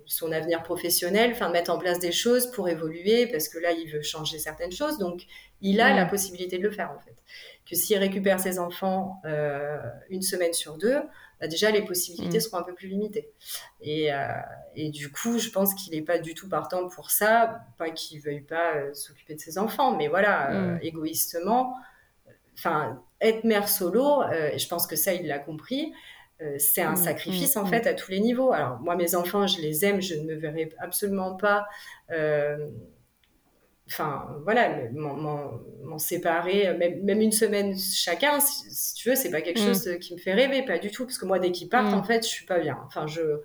[0.08, 3.88] son avenir professionnel, enfin, mettre en place des choses pour évoluer, parce que là, il
[3.92, 4.98] veut changer certaines choses.
[4.98, 5.28] Donc,
[5.62, 7.16] il a la possibilité de le faire, en fait.
[7.70, 9.78] Que s'il récupère ses enfants euh,
[10.10, 10.98] une semaine sur deux,
[11.40, 12.42] bah, déjà les possibilités mm.
[12.42, 13.30] seront un peu plus limitées.
[13.82, 14.28] Et, euh,
[14.76, 18.22] et du coup, je pense qu'il n'est pas du tout partant pour ça, pas qu'il
[18.22, 20.80] veuille pas euh, s'occuper de ses enfants, mais voilà, euh, mm.
[20.82, 21.76] égoïstement,
[22.58, 25.94] enfin, être mère solo, je pense que ça, il l'a compris.
[26.58, 26.98] c'est un mm.
[26.98, 28.52] sacrifice en fait à tous les niveaux.
[28.52, 31.68] Alors moi mes enfants je les aime, je ne me verrai absolument pas
[33.88, 39.62] enfin voilà, m'en séparer, même, même, une semaine chacun, si, tu veux, c'est pas quelque
[39.62, 39.68] mm.
[39.68, 42.00] chose qui me fait rêver, pas du tout, parce que moi dès qu'ils partent, mm.
[42.00, 42.78] en fait, je suis pas bien.
[42.86, 43.42] Enfin, je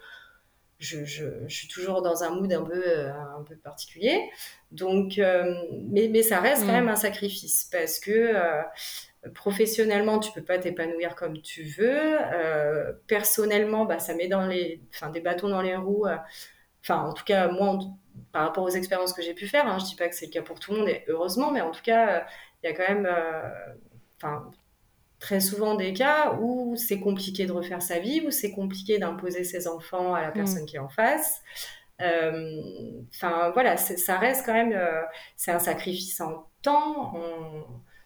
[0.82, 4.28] je, je, suis toujours dans un mood un peu, euh, un peu particulier.
[4.72, 5.54] Donc, euh,
[5.88, 6.72] mais, mais ça reste quand mm.
[6.72, 8.62] même un sacrifice parce que euh,
[9.32, 12.16] professionnellement, tu peux pas t'épanouir comme tu veux.
[13.06, 16.06] personnellement, bah, ça met dans les, enfin, des bâtons dans les roues.
[16.82, 17.78] Enfin, en tout cas, moi,
[18.32, 20.32] par rapport aux expériences que j'ai pu faire, hein, je dis pas que c'est le
[20.32, 22.26] cas pour tout le monde, et heureusement, mais en tout cas,
[22.62, 23.08] il y a quand même,
[24.16, 24.50] enfin,
[25.22, 29.44] très souvent des cas où c'est compliqué de refaire sa vie, où c'est compliqué d'imposer
[29.44, 30.34] ses enfants à la mm.
[30.34, 31.40] personne qui est en face.
[32.00, 32.60] Euh,
[33.14, 35.00] enfin, voilà, ça reste quand même, euh,
[35.36, 37.14] c'est un sacrifice en temps,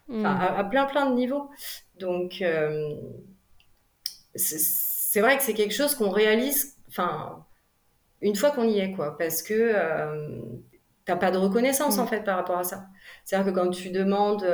[0.08, 0.26] mm.
[0.26, 1.48] à, plein plein de niveaux.
[1.98, 2.94] Donc, euh,
[4.34, 7.46] c'est vrai que c'est quelque chose qu'on réalise, enfin,
[8.20, 9.74] une fois qu'on y est, quoi, parce que
[11.04, 12.00] t'as pas de reconnaissance mm.
[12.00, 12.86] en fait par rapport à ça.
[13.24, 14.44] C'est-à-dire que quand tu demandes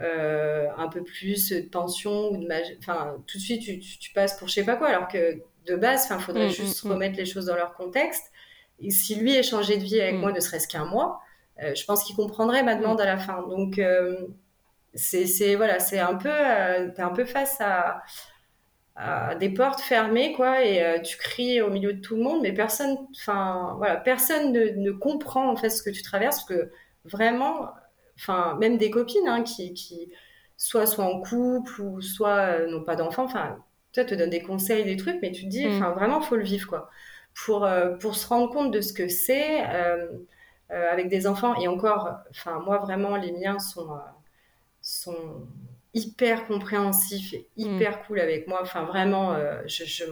[0.00, 2.48] euh, un peu plus de tension ou de
[2.80, 5.76] enfin tout de suite tu, tu, passes pour je sais pas quoi alors que de
[5.76, 6.92] base il faudrait mm, juste mm, mm.
[6.92, 8.32] remettre les choses dans leur contexte
[8.80, 11.20] et si lui changé de vie avec moi ne serait-ce qu'un mois
[11.62, 14.26] euh, je pense qu'il comprendrait ma demande à la fin donc euh,
[14.94, 16.28] c'est voilà c'est un peu
[16.96, 18.02] t'es un peu face à,
[18.96, 22.52] à, des portes fermées quoi et tu cries au milieu de tout le monde mais
[22.52, 26.70] personne enfin voilà personne ne, ne comprend en fait ce que tu traverses parce que
[27.04, 27.70] vraiment
[28.16, 30.12] enfin même des copines hein, qui, qui
[30.56, 33.58] soit soit en couple ou soit euh, n'ont pas d'enfants, enfin
[33.92, 35.76] toi te donne des conseils, des trucs, mais tu te dis, mm.
[35.76, 36.90] enfin vraiment faut le vivre quoi,
[37.34, 40.08] pour euh, pour se rendre compte de ce que c'est euh,
[40.70, 43.88] avec des enfants et encore, enfin moi vraiment les miens sont
[44.80, 45.46] sont
[45.94, 48.00] hyper compréhensifs et hyper mm.
[48.06, 49.36] cool avec moi, enfin vraiment
[49.66, 50.04] je je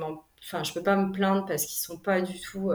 [0.42, 2.70] enfin je peux pas me plaindre parce qu'ils sont pas du tout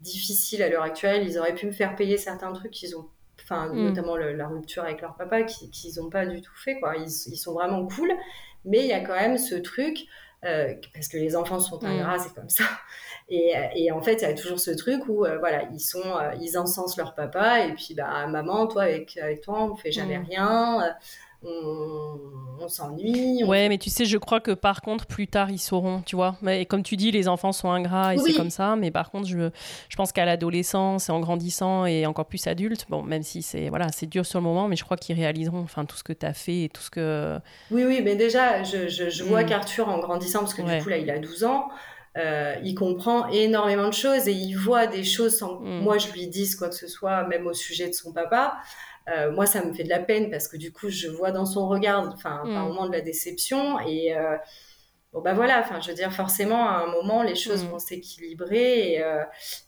[0.00, 3.08] difficiles à l'heure actuelle, ils auraient pu me faire payer certains trucs qu'ils ont
[3.42, 3.88] enfin mm.
[3.88, 6.96] notamment la rupture avec leur papa qu'ils n'ont pas du tout fait quoi.
[6.96, 8.12] Ils, ils, sont vraiment cool,
[8.64, 10.06] mais il y a quand même ce truc
[10.44, 11.86] euh, parce que les enfants sont mm.
[11.86, 12.64] ingrats, c'est comme ça.
[13.28, 16.16] Et, et, en fait, il y a toujours ce truc où euh, voilà, ils sont,
[16.16, 19.90] euh, ils encensent leur papa et puis bah maman, toi avec avec toi, on fait
[19.90, 20.26] jamais mm.
[20.28, 20.94] rien
[21.46, 23.44] on, s'ennuie.
[23.44, 26.36] Ouais, mais tu sais, je crois que par contre, plus tard, ils sauront, tu vois.
[26.42, 28.74] Mais comme tu dis, les enfants sont ingrats et c'est comme ça.
[28.76, 29.50] Mais par contre, je,
[29.88, 33.88] je pense qu'à l'adolescence, en grandissant et encore plus adulte, bon, même si c'est voilà,
[33.92, 36.26] c'est dur sur le moment, mais je crois qu'ils réaliseront enfin, tout ce que tu
[36.26, 37.38] as fait et tout ce que.
[37.70, 39.46] Oui, oui, mais déjà, je, je, vois mm.
[39.46, 41.68] qu'Arthur, en grandissant, parce que du coup, là, il a 12 ans.
[42.16, 45.82] Euh, il comprend énormément de choses et il voit des choses sans que mm.
[45.82, 48.56] moi je lui dise quoi que ce soit, même au sujet de son papa.
[49.08, 51.46] Euh, moi, ça me fait de la peine parce que du coup, je vois dans
[51.46, 52.54] son regard, enfin, mm.
[52.54, 53.78] par moment de la déception.
[53.80, 54.36] Et euh,
[55.12, 57.68] bon, bah voilà, enfin, je veux dire, forcément, à un moment, les choses mm.
[57.68, 58.92] vont s'équilibrer.
[58.92, 59.22] Et, euh,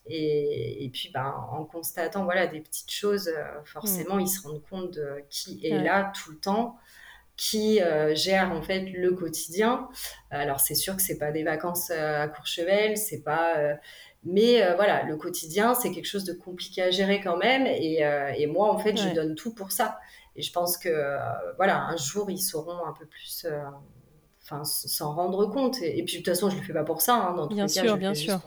[0.07, 3.30] et, et, puis, bah, en constatant, voilà, des petites choses,
[3.64, 4.20] forcément, mm.
[4.20, 6.76] ils se rendent compte de qui est là tout le temps
[7.36, 7.78] qui
[8.14, 9.89] gère en fait le quotidien.
[10.30, 13.78] Alors c'est sûr que c'est pas des vacances à Courchevel, c'est pas
[14.25, 17.66] mais euh, voilà, le quotidien, c'est quelque chose de compliqué à gérer quand même.
[17.66, 19.99] Et, euh, et moi, en fait, je donne tout pour ça.
[20.37, 21.19] Et je pense que, euh,
[21.57, 23.47] voilà, un jour, ils sauront un peu plus
[24.51, 25.77] enfin s'en rendre compte.
[25.83, 27.97] Et, puis de toute façon je le fais pas pour ça hein, dans bien sûr
[27.97, 28.41] bien sûr.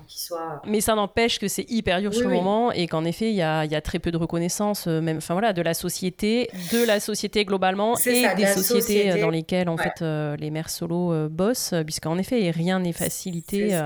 [0.66, 3.42] mais ça n'empêche que c'est hyper dur sur le moment et qu'en effet il y
[3.42, 6.86] a, y a, très peu de reconnaissance euh, même enfin voilà de la société de
[6.86, 11.30] la société globalement et des sociétés euh, dans lesquelles en fait euh, les mères solo
[11.30, 13.80] bossent puisqu'en effet rien n'est facilité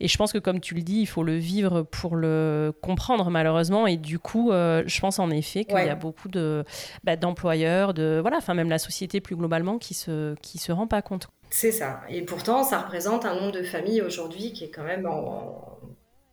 [0.00, 3.30] et je pense que comme tu le dis il faut le vivre pour le comprendre
[3.30, 6.64] malheureusement et du coup je pense en effet qu'il y a beaucoup de
[7.04, 10.86] bah, d'employeurs de voilà enfin même la société plus globalement qui se qui se rend
[10.86, 12.00] pas compte c'est ça.
[12.08, 15.78] Et pourtant, ça représente un nombre de familles aujourd'hui qui est quand même en,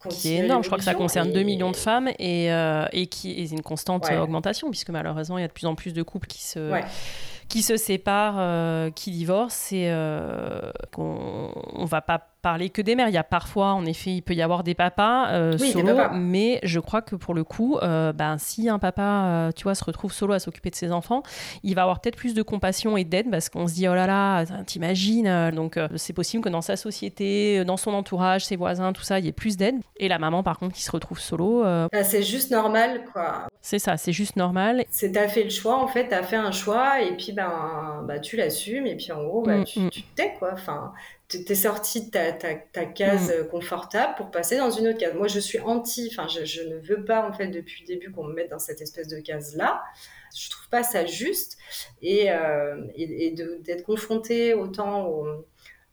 [0.10, 0.64] qui est énorme.
[0.64, 3.62] Je crois que ça concerne 2 millions de femmes et, euh, et qui est une
[3.62, 6.72] constante augmentation, puisque malheureusement, il y a de plus en plus de couples qui se,
[7.50, 12.96] qui se séparent, euh, qui divorcent et euh, qu'on on va pas parler que des
[12.96, 13.10] mères.
[13.10, 16.62] Il y a parfois, en effet, il peut y avoir des papas euh, solo, mais
[16.64, 19.84] je crois que pour le coup, euh, ben, si un papa, euh, tu vois, se
[19.84, 21.24] retrouve solo à s'occuper de ses enfants,
[21.64, 24.08] il va avoir peut-être plus de compassion et d'aide parce qu'on se dit, oh là
[24.08, 25.52] là, t'imagines.
[25.52, 29.26] Donc, c'est possible que dans sa société, dans son entourage, ses voisins, tout ça, il
[29.26, 29.76] y ait plus d'aide.
[29.98, 31.64] Et la maman, par contre, qui se retrouve solo.
[31.64, 33.48] Bah, c'est juste normal, quoi.
[33.60, 34.86] C'est ça, c'est juste normal.
[34.90, 38.20] C'est t'as fait le choix, en fait, t'as fait un choix et puis ben, bah,
[38.20, 39.90] tu l'assumes et puis en gros, bah, mm, tu, mm.
[39.90, 40.52] tu te tais, quoi.
[40.54, 40.94] Enfin,
[41.28, 43.48] t'es sorti de ta, ta, ta case mm.
[43.50, 45.14] confortable pour passer dans une autre case.
[45.14, 48.12] Moi, je suis anti, enfin, je, je, ne veux pas, en fait, depuis le début,
[48.12, 49.82] qu'on me mette dans cette espèce de case-là.
[50.36, 51.58] Je trouve pas ça juste.
[52.02, 55.26] Et, euh, et, et d'être confronté autant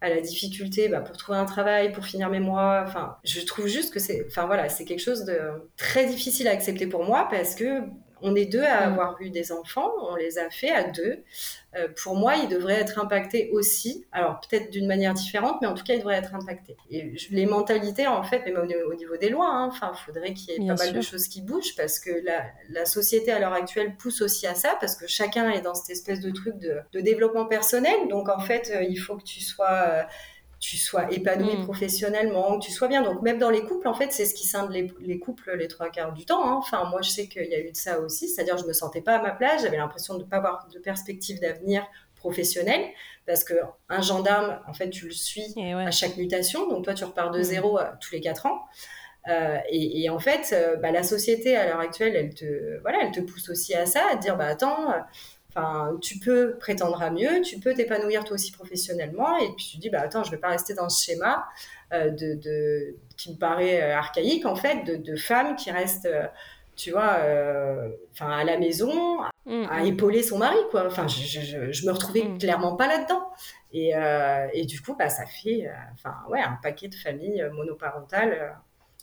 [0.04, 3.66] à la difficulté bah, pour trouver un travail, pour finir mes mois, enfin, je trouve
[3.66, 5.38] juste que c'est, enfin, voilà, c'est quelque chose de
[5.76, 7.80] très difficile à accepter pour moi parce que
[8.26, 8.92] On est deux à mm.
[8.92, 11.18] avoir eu des enfants, on les a fait à deux.
[11.76, 14.06] Euh, pour moi, ils devraient être impactés aussi.
[14.12, 16.76] Alors peut-être d'une manière différente, mais en tout cas, ils devraient être impactés.
[16.90, 20.50] Et les mentalités, en fait, même au, niveau des lois, hein, enfin, il faudrait qu'il
[20.50, 23.52] y ait pas mal de choses qui bougent parce que la, la société à l'heure
[23.52, 26.78] actuelle pousse aussi à ça parce que chacun est dans cette espèce de truc de,
[26.92, 28.08] de développement personnel.
[28.08, 30.06] Donc en fait, euh, il faut que tu sois
[30.64, 31.64] tu sois épanoui mm.
[31.64, 33.02] professionnellement, que tu sois bien.
[33.02, 35.90] Donc même dans les couples, en fait, c'est ce qui scinde les, couples les trois
[35.90, 36.48] quarts du temps.
[36.48, 36.54] Hein.
[36.56, 38.28] Enfin, moi, je sais qu'il y a eu de ça aussi.
[38.28, 39.62] C'est-à-dire, je me sentais pas à ma place.
[39.62, 41.86] J'avais l'impression de ne pas avoir de perspective d'avenir
[42.16, 42.80] professionnel
[43.26, 43.52] parce que
[43.90, 46.66] un gendarme, en fait, tu le suis à chaque mutation.
[46.70, 47.42] Donc toi, tu repars de mm.
[47.42, 48.62] zéro euh, tous les quatre ans.
[49.28, 53.10] Euh, et, en fait, euh, bah, la société à l'heure actuelle, elle te, voilà, elle
[53.10, 54.94] te pousse aussi à ça, à te dire, bah attends,
[55.56, 59.76] Enfin, tu peux prétendre à mieux, tu peux t'épanouir toi aussi professionnellement, et puis tu
[59.78, 61.46] dis, bah attends, je vais pas rester dans ce schéma
[61.92, 66.26] euh, de, qui me paraît euh, archaïque en fait, de, femmes qui restent, euh,
[66.74, 67.18] tu vois,
[68.12, 69.86] enfin à la maison, à mm, mm.
[69.86, 70.86] épauler son mari, quoi.
[70.86, 72.38] Enfin, je, je, me retrouvais mm.
[72.38, 73.22] clairement pas là-dedans.
[73.72, 73.92] Et,
[74.54, 78.56] et, du coup, bah, ça fait, enfin, ouais, un paquet de familles monoparentales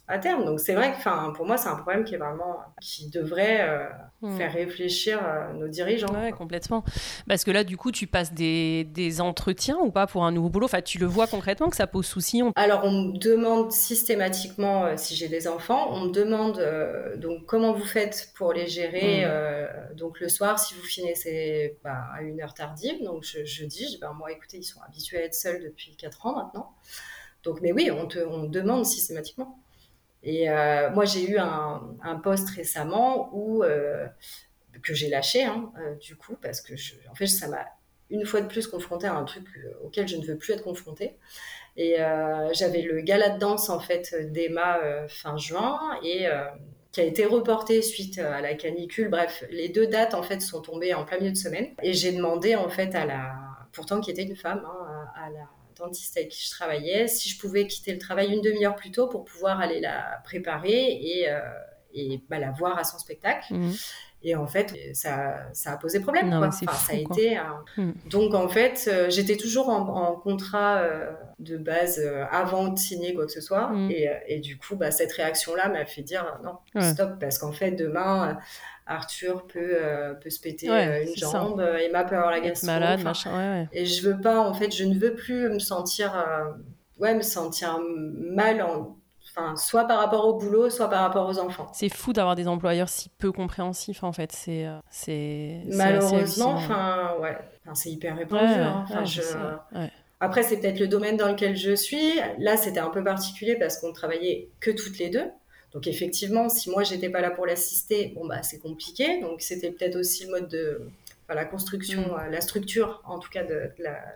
[0.07, 0.45] à terme.
[0.45, 3.87] Donc c'est vrai que pour moi, c'est un problème qui est vraiment qui devrait euh,
[4.21, 4.37] hmm.
[4.37, 6.13] faire réfléchir euh, nos dirigeants.
[6.13, 6.83] Ouais, complètement.
[7.27, 10.49] Parce que là, du coup, tu passes des, des, entretiens ou pas pour un nouveau
[10.49, 10.65] boulot?
[10.65, 14.93] Enfin, tu le vois concrètement que ça pose souci Alors, on me demande systématiquement, euh,
[14.97, 16.61] si j'ai des enfants, on me demande
[17.17, 19.25] donc comment vous faites pour les gérer.
[19.25, 19.95] Hmm.
[19.95, 23.93] donc le soir, si vous finissez bah, à une heure tardive, donc je, je dis,
[23.93, 26.71] je, ben, moi, écoutez, ils sont habitués à être seuls depuis 4 ans maintenant.
[27.43, 29.60] Donc, mais oui, on te on demande systématiquement.
[30.23, 34.07] Et euh, moi, j'ai eu un, poste récemment où, euh,
[34.83, 36.73] que j'ai lâché, hein, euh, du coup, parce que
[37.09, 37.65] en fait, ça m'a
[38.09, 39.47] une fois de plus confronté à un truc
[39.83, 41.17] auquel je ne veux plus être confrontée.
[41.77, 41.95] Et
[42.51, 46.27] j'avais le gala de danse, en fait, d'Emma fin juin, et
[46.91, 49.09] qui a été reporté suite à la canicule.
[49.09, 51.69] Bref, les deux dates, en fait, sont tombées en plein milieu de semaine.
[51.81, 53.33] Et j'ai demandé, en fait, à la...
[53.71, 55.47] Pourtant, qui était une femme, hein, à la
[55.81, 59.07] dentiste avec qui je travaillais, si je pouvais quitter le travail une demi-heure plus tôt
[59.07, 61.39] pour pouvoir aller la préparer et, euh,
[61.93, 63.53] et bah, la voir à son spectacle.
[63.53, 63.73] Mhm.
[64.23, 66.29] Et en fait, ça, ça a posé problème.
[66.29, 66.51] quoi.
[66.51, 67.39] ça a été.
[67.75, 67.93] Mhm.
[68.05, 73.25] Donc en fait, euh, j'étais toujours en, contrat euh, de base avant de signer quoi
[73.25, 73.69] que ce soit.
[73.69, 73.89] Mhm.
[73.91, 77.71] Et, et, du coup, bah, cette réaction-là m'a fait dire non, stop, parce qu'en fait,
[77.71, 78.37] demain,
[78.91, 82.67] Arthur peut, euh, peut se péter euh, une jambe, euh, Emma peut avoir la gastro.
[82.67, 86.13] Malade, machin, ouais, Et je veux pas, en fait, je ne veux plus me sentir,
[86.99, 88.97] ouais, me sentir mal en,
[89.33, 91.69] Enfin, soit par rapport au boulot, soit par rapport aux enfants.
[91.71, 94.33] C'est fou d'avoir des employeurs si peu compréhensifs en fait.
[94.33, 97.37] C'est, c'est malheureusement, enfin, ouais,
[97.73, 98.43] c'est hyper répandu.
[98.43, 98.85] Hein.
[98.89, 99.21] Enfin, je...
[100.19, 102.19] Après, c'est peut-être le domaine dans lequel je suis.
[102.37, 105.31] Là, c'était un peu particulier parce qu'on travaillait que toutes les deux.
[105.73, 109.21] Donc effectivement, si moi j'étais pas là pour l'assister, bon bah c'est compliqué.
[109.21, 110.81] Donc c'était peut-être aussi le mode de
[111.33, 112.31] la construction, mm.
[112.31, 113.71] la structure en tout cas de,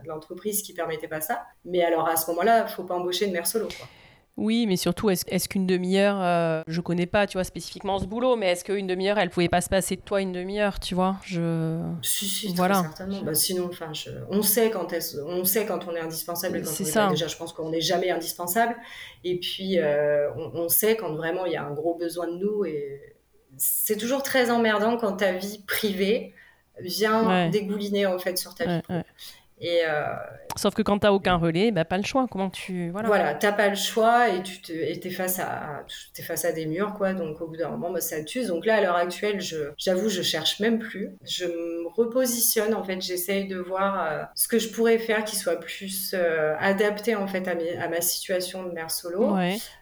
[0.06, 1.46] l'entreprise qui permettait pas ça.
[1.64, 3.68] Mais alors à ce moment-là, il faut pas embaucher de mère solo.
[3.68, 3.88] Quoi.
[4.38, 8.36] Oui, mais surtout, est-ce qu'une demi-heure, euh, je connais pas, tu vois, spécifiquement ce boulot,
[8.36, 11.16] mais est-ce qu'une demi-heure, elle pouvait pas se passer de toi une demi-heure, tu vois?
[11.24, 11.82] Je...
[12.02, 12.82] Si, si, voilà.
[12.82, 13.22] certainement.
[13.22, 13.94] Bah, sinon, enfin,
[14.30, 14.94] on sait quand
[15.26, 17.08] on sait quand on est indispensable et quand on est ça.
[17.08, 17.28] déjà.
[17.28, 18.76] Je pense qu'on n'est jamais indispensable.
[19.24, 22.66] Et puis, euh, on, sait quand vraiment il y a un gros besoin de nous.
[22.66, 23.16] Et
[23.56, 26.34] c'est toujours très emmerdant quand ta vie privée
[26.82, 28.82] vient dégouliner en fait sur ta vie.
[29.60, 30.14] Et, euh,
[30.58, 32.28] Sauf que quand tu n'as aucun relais, bah, pas le choix.
[32.30, 32.90] Comment tu.
[32.90, 35.84] Voilà, voilà tu n'as pas le choix et tu te, es, face à,
[36.18, 37.14] es face à des murs, quoi.
[37.14, 38.46] Donc au bout d'un moment, bah, ça tue.
[38.46, 39.42] Donc là, à l'heure actuelle,
[39.78, 41.12] j'avoue, je, je cherche même plus.
[41.24, 43.02] Je me repositionne, en fait.
[43.02, 47.28] J'essaye de voir euh, ce que je pourrais faire qui soit plus euh, adapté, en
[47.28, 49.36] fait, à, à, ma situation de mère solo,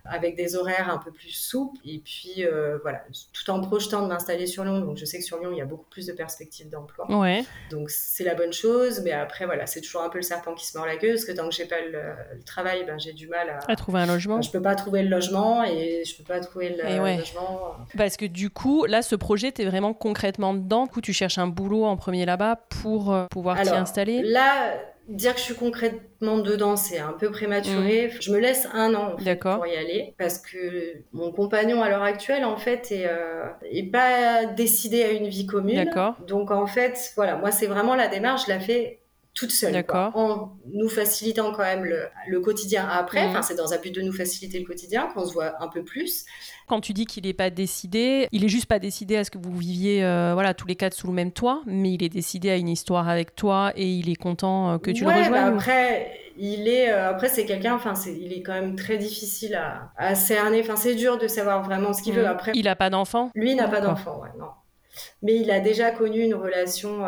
[0.06, 1.80] avec des horaires un peu plus souples.
[1.86, 2.46] Et puis,
[2.82, 4.80] voilà, tout en projetant de m'installer sur Lyon.
[4.80, 7.06] Donc je sais que sur Lyon, il y a beaucoup plus de perspectives d'emploi.
[7.10, 7.44] Ouais.
[7.70, 9.02] Donc c'est la bonne chose.
[9.04, 11.26] Mais après, voilà c'est toujours un peu le serpent qui se mord la queue, parce
[11.26, 14.42] que tant que j'ai pas le, travail, ben, j'ai du mal à, trouver un logement.
[14.42, 17.76] Je peux pas trouver le logement et je peux pas trouver le, logement.
[17.98, 20.84] Parce que du coup, là, ce projet, tu es vraiment concrètement dedans.
[20.84, 24.76] Du coup, tu cherches un boulot en premier là-bas pour euh, pouvoir t'y installer Là,
[25.08, 28.08] dire que je suis concrètement dedans, c'est un peu prématuré.
[28.08, 28.22] Mm.
[28.22, 32.46] Je me laisse un an pour y aller parce que mon compagnon à l'heure actuelle,
[32.46, 35.90] en fait, est, euh, est pas décidé à une vie commune.
[36.28, 39.00] Donc, en fait, voilà, moi, c'est vraiment la démarche, je la fais
[39.34, 43.26] toute seule, en nous facilitant quand même le, quotidien après.
[43.26, 45.84] Enfin, c'est dans un but de nous faciliter le quotidien qu'on se voit un peu
[45.84, 46.26] plus.
[46.68, 49.40] Quand tu dis qu'il n'est pas décidé, il est juste pas décidé à ce que
[49.40, 52.52] vous viviez, euh, voilà, tous les quatre sous le même toit, mais il est décidé
[52.52, 55.32] à une histoire avec toi et il est content euh, que tu le rejoignes.
[55.32, 59.60] Bah après, il est, euh, après c'est quelqu'un, enfin, il est quand même très difficile
[59.98, 60.62] à, cerner.
[60.62, 62.28] Enfin, c'est dur de savoir vraiment ce qu'il veut.
[62.28, 63.32] Après, il a pas d'enfant?
[63.34, 64.50] Lui n'a pas d'enfant, ouais, non.
[65.24, 67.04] Mais il a déjà connu une relation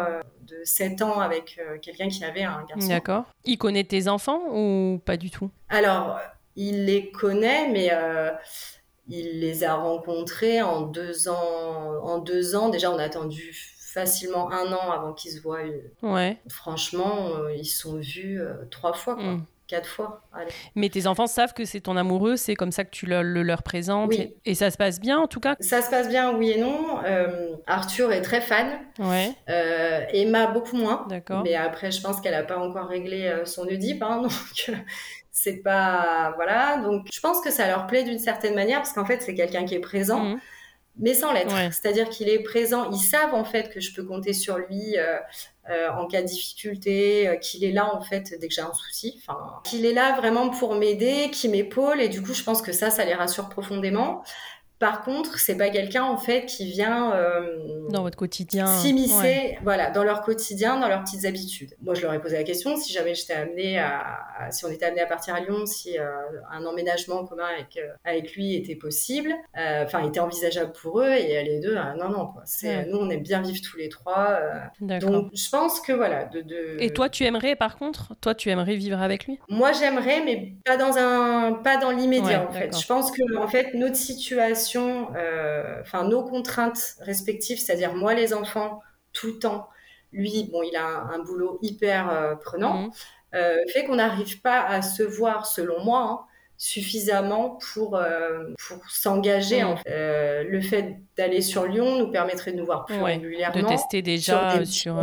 [0.59, 2.87] de 7 ans avec quelqu'un qui avait un garçon.
[2.87, 3.25] D'accord.
[3.43, 5.49] Il connaît tes enfants ou pas du tout?
[5.69, 6.19] Alors,
[6.55, 7.91] il les connaît, mais
[9.07, 11.99] il les a rencontrés en deux ans.
[12.03, 15.59] En deux ans, déjà, on a attendu facilement un an avant qu'ils se voient.
[16.01, 16.37] Ouais.
[16.49, 18.41] Franchement, ils sont vus
[18.71, 19.23] trois fois, quoi.
[19.23, 20.21] Hmm quatre fois.
[20.75, 23.63] Mais tes enfants savent que c'est ton amoureux, c'est comme ça que tu le, leur
[23.63, 24.13] présentes.
[24.45, 25.55] Et, ça se passe bien en tout cas?
[25.59, 26.99] Ça se passe bien, oui et non.
[27.05, 28.67] Euh, Arthur est très fan.
[28.99, 29.31] Ouais.
[29.49, 31.05] Euh, Emma beaucoup moins.
[31.09, 31.43] D'accord.
[31.43, 34.03] Mais après, je pense qu'elle n'a pas encore réglé euh, son Oedipe.
[34.03, 34.71] Hein, donc
[35.31, 36.33] c'est pas.
[36.35, 36.77] Voilà.
[36.77, 39.65] Donc je pense que ça leur plaît d'une certaine manière parce qu'en fait, c'est quelqu'un
[39.65, 40.23] qui est présent.
[40.23, 40.39] Mmh
[40.97, 41.55] mais sans l'être.
[41.73, 42.89] C'est-à-dire qu'il est présent.
[42.91, 45.17] Ils savent en fait que je peux compter sur lui euh,
[45.69, 48.73] euh, en cas de difficulté, euh, qu'il est là en fait dès que j'ai un
[48.73, 49.21] souci.
[49.63, 52.01] Qu'il est là vraiment pour m'aider, qui m'épaule.
[52.01, 54.23] Et du coup, je pense que ça, ça les rassure profondément.
[54.79, 59.89] Par contre, c'est pas quelqu'un en fait qui vient euh, dans votre quotidien s'immiscer, voilà,
[59.89, 61.73] dans leur quotidien, dans leurs petites habitudes.
[61.81, 64.85] Moi, je leur ai posé la question si jamais j'étais amenée à, si on était
[64.85, 66.05] amené à partir à Lyon, si euh,
[66.51, 71.11] un emménagement commun avec euh, avec lui était possible, enfin était envisageable pour eux.
[71.11, 72.41] Et les deux, non, non, quoi.
[72.45, 74.39] C'est nous, on aime bien vivre tous les trois.
[74.81, 76.25] donc, je pense que voilà.
[76.25, 79.39] De, de, Et toi, tu aimerais, par contre, toi, tu aimerais vivre avec lui?
[79.47, 82.77] Moi, j'aimerais, mais pas dans un, pas dans l'immédiat en fait.
[82.77, 84.64] Je pense que en fait notre situation
[85.15, 88.81] euh, enfin nos contraintes respectives, c'est-à-dire moi les enfants
[89.13, 89.69] tout le temps,
[90.11, 92.91] lui bon il a un, boulot hyper euh, prenant, mhm.
[93.35, 96.01] euh, fait qu'on n'arrive pas à se voir selon moi.
[96.01, 96.25] Hein,
[96.57, 97.99] suffisamment pour,
[98.67, 99.63] pour s'engager.
[99.63, 99.75] Mm.
[99.85, 103.61] le fait d'aller sur Lyon nous permettrait de nous voir plus régulièrement.
[103.61, 104.95] De tester déjà sur,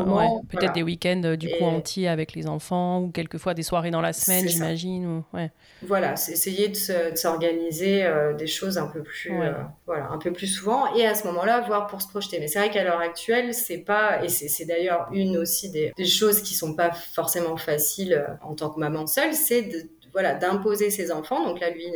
[0.48, 4.12] peut-être des week-ends du coup entiers avec les enfants ou quelquefois des soirées dans la
[4.12, 5.06] semaine, j'imagine.
[5.06, 5.36] Ou...
[5.36, 5.50] Ouais
[5.82, 9.52] voilà, c'est essayer de s'organiser euh, des choses un peu plus, euh,
[9.86, 12.38] voilà, un peu plus souvent et à ce moment-là voir pour se projeter.
[12.38, 16.42] Mais c'est vrai qu'à l'heure actuelle, c'est pas et c'est d'ailleurs une aussi des, choses
[16.42, 20.90] qui sont pas forcément faciles euh, en tant que maman seule, c'est de, voilà d'imposer
[20.90, 21.46] ses enfants.
[21.46, 21.86] Donc là, lui,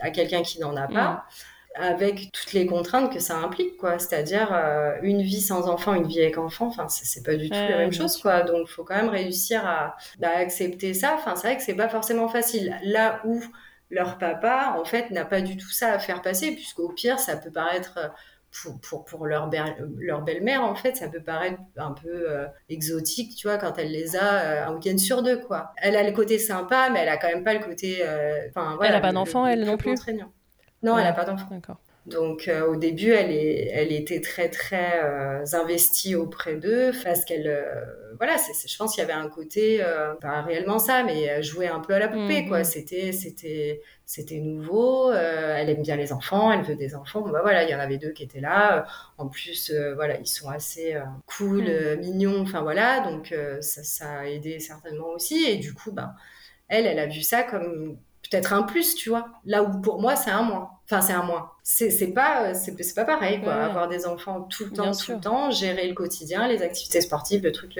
[0.00, 1.12] à quelqu'un qui n'en a pas.
[1.12, 1.22] Mm
[1.76, 3.98] avec toutes les contraintes que ça implique, quoi.
[3.98, 7.54] C'est-à-dire euh, une vie sans enfant, une vie avec enfant, enfin, c'est pas du tout
[7.54, 8.42] la même chose, quoi.
[8.42, 11.14] Donc, il faut quand même réussir à, bah, accepter ça.
[11.14, 12.76] Enfin, c'est vrai que c'est pas forcément facile.
[12.82, 13.42] Là où
[13.90, 17.36] leur papa, en fait, n'a pas du tout ça à faire passer, puisqu'au pire, ça
[17.36, 17.98] peut paraître
[18.62, 19.50] pour, pour, pour leur,
[19.98, 23.90] leur belle-mère, en fait, ça peut paraître un peu euh, exotique, tu vois, quand elle
[23.90, 25.72] les a euh, un week-end sur deux, quoi.
[25.76, 28.02] Elle a le côté sympa, mais elle a quand même pas le côté.
[28.48, 29.94] Enfin, voilà, elle a pas d'enfant, elle non plus.
[30.82, 31.48] Non, elle n'a pas d'enfant.
[32.06, 37.24] Donc euh, au début, elle, est, elle était très très euh, investie auprès d'eux parce
[37.24, 37.84] qu'elle, euh,
[38.16, 39.84] voilà, je pense qu'il y avait un côté,
[40.20, 42.58] pas réellement ça, mais jouer un peu à la poupée quoi.
[42.58, 42.64] Mhm.
[42.64, 45.12] C'était c'était c'était nouveau.
[45.12, 47.22] elle aime bien les enfants, elle veut des enfants.
[47.22, 48.86] bah voilà, il y en avait deux qui étaient là.
[49.18, 50.96] En plus, voilà, ils sont assez
[51.26, 51.98] cool, mhm.
[51.98, 52.40] mignons.
[52.42, 55.44] Enfin voilà, donc ça, ça, a aidé certainement aussi.
[55.44, 56.14] Et du coup, bah
[56.68, 57.98] elle, elle a vu ça comme
[58.30, 59.26] peut-être un plus, tu vois.
[59.44, 60.70] Là où pour moi, c'est un moins.
[60.84, 61.50] Enfin, c'est un moins.
[61.64, 63.54] C'est pas, c'est pas pareil, quoi.
[63.54, 67.42] Avoir des enfants tout le temps, tout le temps, gérer le quotidien, les activités sportives,
[67.42, 67.76] le truc,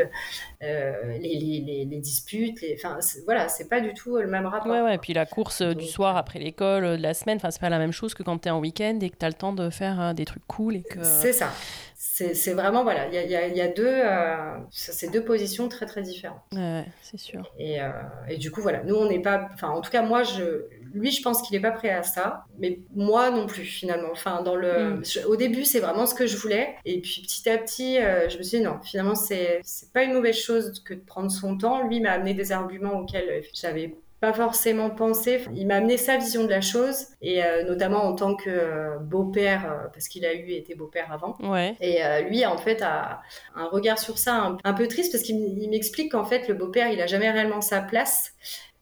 [0.63, 4.73] euh, les, les, les, disputes, enfin, voilà, c'est pas du tout le même rapport.
[4.73, 4.97] Ouais, ouais.
[4.97, 7.61] Et puis la course euh, du soir après l'école, euh, de la semaine, enfin, c'est
[7.61, 9.35] pas la même chose que quand tu es en week-end et que tu as le
[9.35, 11.05] temps de faire des trucs cool et que.
[11.05, 11.53] C'est ça
[11.99, 16.03] c'est vraiment voilà, il y a, y a, deux, euh, c'est deux positions très très
[16.03, 16.43] différentes.
[16.53, 17.51] Ouais, c'est sûr.
[17.59, 17.91] Et, euh,
[18.29, 21.11] et, du coup voilà, nous on n'est pas, enfin en tout cas moi je, lui
[21.11, 24.11] je pense qu'il n'est pas prêt à ça, mais moi non plus finalement.
[24.13, 25.03] Enfin dans le, mm.
[25.27, 28.37] au début c'est vraiment ce que je voulais, et puis petit à petit euh, je
[28.37, 31.57] me suis dit non, finalement c'est c'est pas une mauvaise chose que de prendre son
[31.57, 31.89] temps.
[31.89, 35.45] Lui m'a amené des arguments auxquels j'avais pas forcément pensé.
[35.55, 38.99] Il m'a amené sa vision de la chose, et euh, notamment en tant que euh,
[38.99, 41.37] beau-père, euh, parce qu'il a eu été beau-père avant.
[41.41, 41.77] Ouais.
[41.81, 43.21] Et lui, en fait, a
[43.55, 47.01] un regard sur ça un, peu triste, parce qu'il m'explique qu'en fait, le beau-père, il
[47.01, 48.33] a jamais réellement sa place,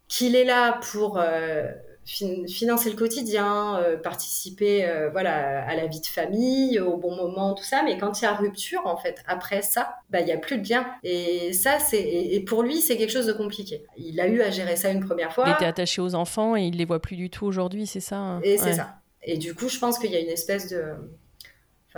[0.09, 1.21] qu'il est là pour
[2.05, 7.55] financer le quotidien, euh, participer euh, voilà à la vie de famille au bon moment
[7.55, 7.83] tout ça.
[7.83, 10.59] Mais quand il y a rupture en fait après ça bah il y a plus
[10.59, 13.85] de lien et ça c'est et, pour lui c'est quelque chose de compliqué.
[13.97, 15.45] Il a eu à gérer ça une première fois.
[15.47, 18.17] Il était attaché aux enfants et il les voit plus du tout aujourd'hui c'est ça
[18.17, 18.41] hein.
[18.43, 18.97] Et c'est ça.
[19.23, 20.95] Et du coup je pense qu'il y a une espèce de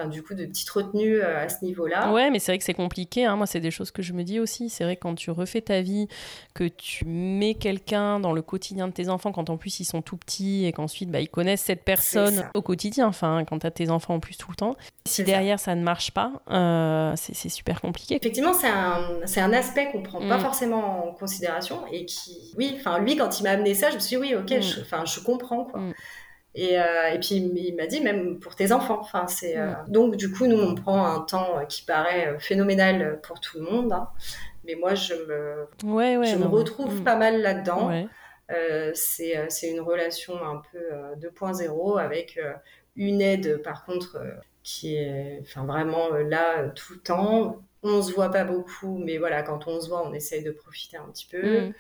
[0.05, 2.13] du coup, de petites retenues euh, à ce niveau-là.
[2.13, 3.25] Ouais, mais c'est vrai que c'est compliqué.
[3.25, 3.37] Hein.
[3.37, 4.69] Moi, c'est des choses que je me dis aussi.
[4.69, 6.07] C'est vrai que quand tu refais ta vie,
[6.55, 10.03] que tu mets quelqu'un dans le quotidien de tes enfants, quand en plus ils sont
[10.03, 13.71] tout petits et qu'ensuite bah, ils connaissent cette personne au quotidien, enfin, quand tu as
[13.71, 14.77] tes enfants en plus tout le temps,
[15.07, 15.75] si derrière ça.
[15.75, 18.17] ne marche pas, euh, c'est super compliqué.
[18.17, 20.41] Effectivement, c'est un, un, aspect qu'on prend pas mm.
[20.41, 24.01] forcément en considération et qui, oui, enfin, lui, quand il m'a amené ça, je me
[24.01, 24.61] suis dit, oui, ok, mm.
[24.61, 25.81] je, je comprends, quoi.
[25.81, 25.95] Mm.
[26.59, 28.99] Et, et puis il m'a dit même pour tes enfants.
[29.01, 29.57] Enfin, c'est
[29.89, 33.93] donc du coup nous on prend un temps qui paraît phénoménal pour tout le monde.
[33.93, 34.09] Hein.
[34.65, 37.05] Mais moi je me, je me retrouve mm.
[37.05, 37.91] pas mal là-dedans.
[38.95, 40.79] c'est une relation un peu
[41.21, 42.41] 2.0 avec
[42.97, 44.19] une aide par contre
[44.67, 47.63] qui est enfin, vraiment euh, là euh, tout le temps.
[47.85, 50.97] On se voit pas beaucoup, mais voilà, quand on se voit, on essaye de profiter
[50.97, 51.69] un petit peu.
[51.69, 51.75] Mm.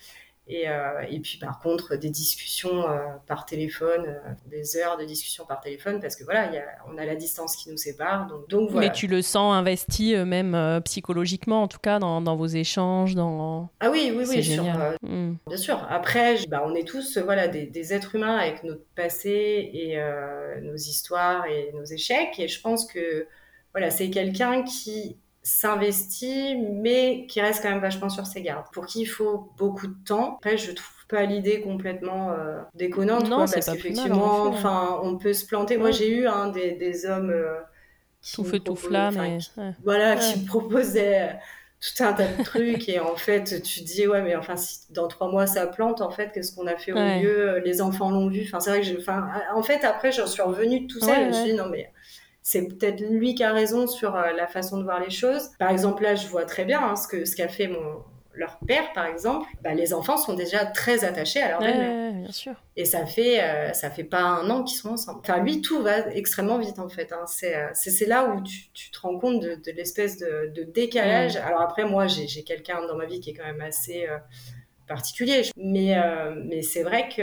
[0.48, 5.04] Et, euh, et, puis par contre, des discussions euh, par téléphone, euh, des heures de
[5.04, 8.28] discussion par téléphone, parce que voilà, y a, on a la distance qui nous sépare.
[8.28, 8.86] Donc, donc voilà.
[8.86, 13.70] Mais tu le sens investi même psychologiquement, en tout cas, dans, dans, vos échanges dans...
[13.80, 14.62] Ah oui, oui, oui, sur,
[15.02, 15.36] mm.
[15.48, 15.84] bien sûr.
[15.90, 19.98] Après, bah, on est tous voilà, des, des, êtres humains avec notre passé et
[20.62, 22.38] nos histoires et nos échecs.
[22.38, 23.26] Et je pense que
[23.72, 25.16] voilà, c'est quelqu'un qui
[25.46, 28.66] s'investit, mais qui reste quand même vachement sur ses gardes.
[28.72, 30.36] Pour qui il faut beaucoup de temps.
[30.38, 35.32] Après, je trouve pas l'idée complètement euh, déconnante, non, quoi, parce qu'effectivement, enfin, on peut
[35.32, 35.76] se planter.
[35.76, 37.54] Moi, j'ai eu un des, des, hommes euh,
[38.20, 39.38] qui tout feu tout flamme,
[39.84, 41.38] voilà, qui me proposait
[41.80, 44.92] tout un tas de trucs et en fait, tu te dis ouais, mais enfin, si
[44.92, 48.10] dans trois mois ça plante, en fait, qu'est-ce qu'on a fait au mieux Les enfants
[48.10, 48.42] l'ont vu.
[48.44, 51.20] Enfin, c'est vrai que j'ai, enfin, en fait, après, j'en suis revenue de tout ça.
[51.20, 51.92] Et je me suis dit non mais
[52.48, 55.50] c'est peut-être lui qui a raison sur euh, la façon de voir les choses.
[55.58, 58.60] Par exemple, là, je vois très bien hein, ce que ce qu'a fait mon leur
[58.68, 59.48] père, par exemple.
[59.62, 62.12] Bah, les enfants sont déjà très attachés à leur belle-mère.
[62.12, 62.52] bien sûr.
[62.76, 65.18] Et ça fait euh, ça fait pas un an qu'ils sont ensemble.
[65.24, 67.12] Enfin, lui, tout va extrêmement vite en fait.
[67.12, 67.24] Hein.
[67.42, 71.34] Euh, c'est là où tu, tu, te rends compte de, de l'espèce de, de, décalage.
[71.38, 74.06] Alors après, moi, j'ai quelqu'un dans ma vie qui est quand même assez
[74.86, 75.42] particulier.
[75.56, 77.22] Mais, euh, mais c'est vrai que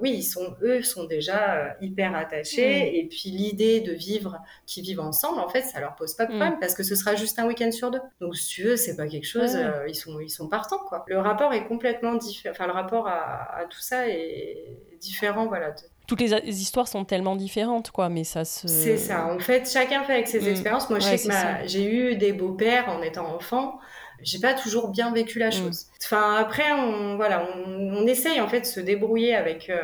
[0.00, 2.98] oui, ils sont, eux sont déjà euh, hyper attachés.
[2.98, 6.30] Et puis l'idée de vivre, qu'ils vivent ensemble, en fait, ça leur pose pas de
[6.30, 6.60] problème mm.
[6.60, 8.00] parce que ce sera juste un week-end sur deux.
[8.20, 10.80] Donc si tu veux, c'est pas quelque chose, euh, ils, sont, ils sont partants.
[10.88, 11.04] Quoi.
[11.06, 12.54] Le rapport est complètement différent.
[12.54, 15.46] Enfin, le rapport à, tout ça est différent.
[15.46, 15.74] Voilà,
[16.06, 18.66] toutes les histoires sont tellement différentes, quoi, mais ça se...
[18.66, 20.48] C'est ça, en fait, chacun fait avec ses mm.
[20.48, 20.90] expériences.
[20.90, 23.78] Moi, je sais que j'ai eu des beaux-pères en étant enfant,
[24.22, 25.52] j'ai pas toujours bien vécu la mm.
[25.52, 25.86] chose.
[26.02, 29.82] Enfin, après, on, voilà, on, essaye en fait de se débrouiller avec euh,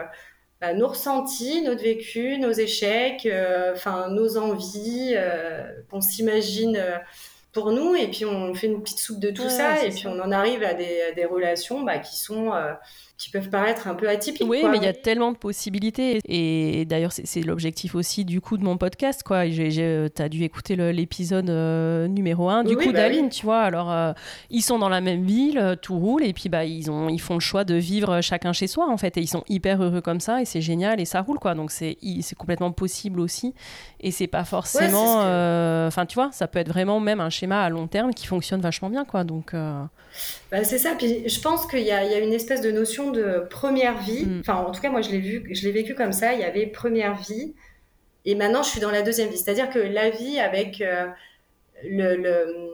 [0.61, 6.83] bah, nos ressentis, notre vécu, nos échecs, euh, enfin, nos envies, euh, qu'on s'imagine
[7.53, 10.21] pour nous, et puis on fait une petite soupe de tout ça, et puis on
[10.21, 12.53] en arrive à des, des relations bah, qui sont
[13.19, 14.47] qui peuvent paraître un peu atypiques.
[14.47, 16.21] Oui, mais il y a tellement de possibilités.
[16.27, 19.23] Et, d'ailleurs, c'est l'objectif aussi du coup de mon podcast.
[19.23, 19.47] quoi.
[19.47, 23.61] Euh, tu as dû écouter l'épisode euh, numéro 1 du coup bah d'Aline, tu vois.
[23.61, 24.13] Alors, euh,
[24.51, 27.35] ils sont dans la même ville, tout roule, et puis bah, ils, ont, ils font
[27.35, 29.17] le choix de vivre chacun chez soi, en fait.
[29.17, 31.55] Et ils sont hyper heureux comme ça, et c'est génial, et ça roule, quoi.
[31.55, 31.97] Donc, c'est
[32.37, 33.55] complètement possible aussi.
[34.01, 35.21] Et c'est pas forcément.
[35.87, 38.61] Enfin, tu vois, ça peut être vraiment même un schéma à long terme qui fonctionne
[38.61, 39.25] vachement bien, quoi.
[39.25, 39.55] Donc.
[40.51, 40.95] Bah, c'est ça.
[40.97, 44.27] Puis je pense qu'il y, y, a une espèce de notion de première vie.
[44.27, 44.41] Mm.
[44.41, 46.35] Enfin, en tout cas, moi, je l'ai vu, je l'ai vécu comme ça.
[46.35, 47.55] Il y avait première vie,
[48.27, 49.39] et maintenant, je suis dans la deuxième vie.
[49.39, 51.07] C'est-à-dire que la vie avec euh,
[51.85, 52.71] le, le,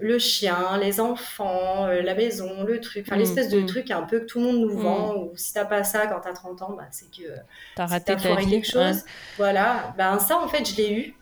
[0.00, 3.66] le, chien, les enfants, euh, la maison, le truc, enfin, mm, l'espèce de mm.
[3.66, 5.14] truc un peu que tout le monde nous vend.
[5.14, 7.28] Ou si t'as pas ça quand t'as 30 ans, bah, c'est que
[7.76, 8.50] t'as raté ta vie.
[8.50, 9.04] quelque chose.
[9.36, 9.94] Voilà.
[9.96, 11.14] Ben ça, en fait, je l'ai eu.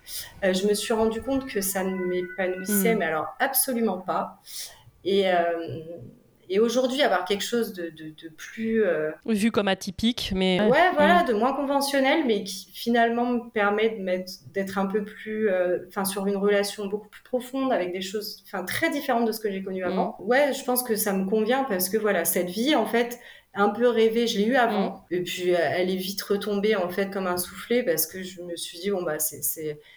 [0.43, 4.41] Euh, je me suis rendu compte que ça ne m'épanouissait, mais alors absolument pas.
[5.07, 5.81] Et, euh,
[6.49, 8.85] et aujourd'hui, avoir quelque chose de, de, plus.
[8.85, 10.61] Euh, Vu comme atypique, mais.
[10.61, 11.29] Ouais, voilà, mm.
[11.29, 13.97] de moins conventionnel, mais qui finalement me permet
[14.53, 15.49] d'être un peu plus.
[15.49, 19.33] Euh, enfin, sur une relation beaucoup plus profonde, avec des choses enfin, très différentes de
[19.33, 20.17] ce que j'ai connu avant.
[20.21, 20.25] Mm.
[20.25, 23.19] Ouais, je pense que ça me convient parce que voilà, cette vie, en fait,
[23.57, 25.05] un peu rêvé, je l'ai eu avant.
[25.11, 25.15] Mm.
[25.15, 28.43] Et puis euh, elle est vite retombée en fait comme un soufflet parce que je
[28.43, 29.41] me suis dit bon bah c'est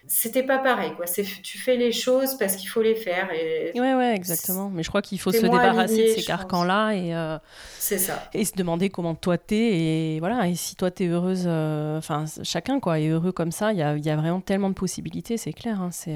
[0.08, 1.06] c'était pas pareil quoi.
[1.06, 4.70] C'est tu fais les choses parce qu'il faut les faire et Ouais ouais exactement.
[4.74, 7.38] Mais je crois qu'il faut se débarrasser de ces carcans là et euh,
[7.78, 8.30] c'est ça.
[8.34, 12.26] Et se demander comment toi t'es et voilà et si toi t'es heureuse euh, enfin
[12.44, 15.38] chacun quoi est heureux comme ça il y a, y a, vraiment tellement de possibilités
[15.38, 16.16] c'est clair hein, c'est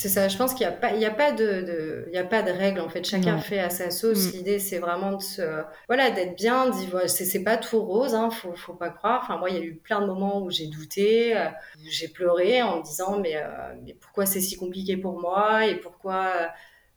[0.00, 2.14] c'est ça, je pense qu'il n'y a pas, il y a pas de, de il
[2.14, 3.04] y a pas de règle en fait.
[3.04, 4.28] Chacun fait à sa sauce.
[4.28, 4.36] Mm.
[4.36, 5.42] L'idée, c'est vraiment de se,
[5.88, 6.59] voilà, d'être bien.
[7.06, 9.22] C'est, c'est pas tout rose, hein, faut, faut pas croire.
[9.22, 11.48] Enfin, moi, il y a eu plein de moments où j'ai douté, euh,
[11.88, 15.76] j'ai pleuré en me disant, mais, euh, mais pourquoi c'est si compliqué pour moi et
[15.76, 16.50] pourquoi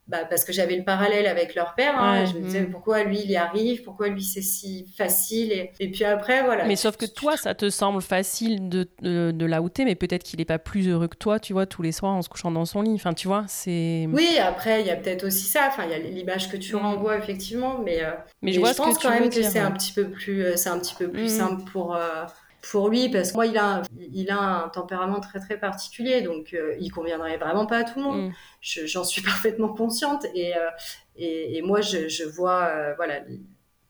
[0.07, 1.97] bah, parce que j'avais le parallèle avec leur père.
[1.97, 2.71] Hein, je me disais mm.
[2.71, 5.51] pourquoi lui il y arrive, pourquoi lui c'est si facile.
[5.51, 6.65] Et, et, puis après, voilà.
[6.65, 10.39] Mais sauf que toi, ça te semble facile de, de, de la mais peut-être qu'il
[10.39, 12.65] n'est pas plus heureux que toi, tu vois, tous les soirs en se couchant dans
[12.65, 12.93] son lit.
[12.93, 14.07] Enfin, tu vois, c'est.
[14.11, 15.67] Oui, après, il y a peut-être aussi ça.
[15.67, 16.79] Enfin, il y a l'image que tu mm.
[16.79, 17.79] renvoies, effectivement.
[17.83, 20.55] Mais, euh, mais, je, vois pense quand même que c'est un petit peu plus, euh,
[20.55, 21.29] c'est un petit peu plus mm.
[21.29, 21.95] simple pour.
[21.95, 22.25] Euh,
[22.71, 26.53] pour lui parce que moi il a il a un tempérament très très particulier donc
[26.53, 28.85] euh, il conviendrait vraiment pas à tout le monde mm.
[28.85, 30.69] j'en suis parfaitement consciente et euh,
[31.15, 33.19] et, et, moi je, je vois euh, voilà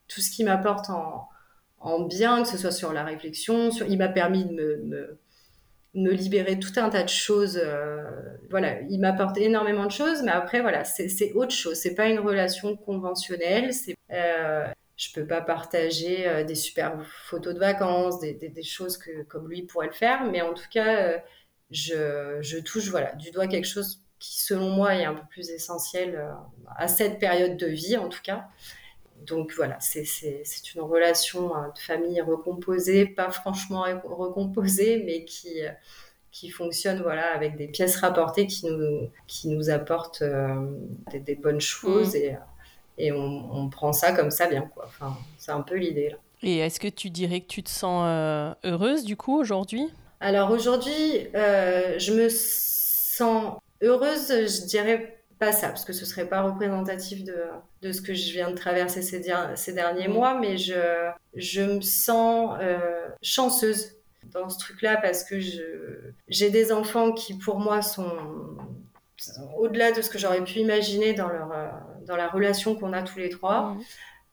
[0.07, 1.27] tout ce qui m'apporte en,
[1.83, 3.71] en bien, que ce soit sur la réflexion.
[3.71, 3.87] Sur...
[3.87, 5.19] Il m'a permis de me,
[5.93, 7.59] me, libérer de tout un tas de choses.
[7.61, 8.03] Euh,
[8.49, 11.75] voilà, il m'apporte énormément de choses, mais après, voilà, c'est autre chose.
[11.75, 13.73] C'est pas une relation conventionnelle.
[13.73, 13.95] C'est
[14.97, 19.49] je peux pas partager euh, des super photos de vacances, des, des, choses que comme
[19.49, 21.21] lui pourrait le faire, mais en tout cas,
[21.71, 25.49] je, je, touche voilà du doigt quelque chose qui, selon moi, est un peu plus
[25.49, 26.23] essentiel
[26.77, 28.47] à cette période de vie, en tout cas
[29.25, 30.03] donc voilà, c'est
[30.75, 35.61] une relation hein, de famille recomposée, pas franchement recomposée, mais qui,
[36.31, 40.65] qui fonctionne voilà, avec des pièces rapportées qui nous, qui nous apportent euh,
[41.13, 42.17] des, bonnes choses mmh.
[42.17, 42.37] et,
[42.97, 44.69] et on, prend ça comme ça bien.
[44.73, 44.85] Quoi.
[44.87, 46.15] Enfin, c'est un peu l'idée.
[46.41, 49.89] Et est-ce que tu dirais que tu te sens euh, heureuse du coup aujourd'hui?
[50.19, 56.41] Alors aujourd'hui, euh, je me sens heureuse, je dirais ça, parce que ce serait pas
[56.41, 57.35] représentatif de,
[57.81, 59.21] de ce que je viens de traverser ces,
[59.55, 60.13] ces derniers mm.
[60.13, 62.79] mois, mais je, je me sens euh,
[63.21, 63.97] chanceuse
[64.31, 65.35] dans ce truc-là parce que
[66.29, 68.09] j'ai des enfants qui, pour moi, sont
[69.57, 71.51] au-delà de ce que j'aurais pu imaginer dans, leur,
[72.05, 73.73] dans la relation qu'on a tous les trois.
[73.73, 73.81] Mm.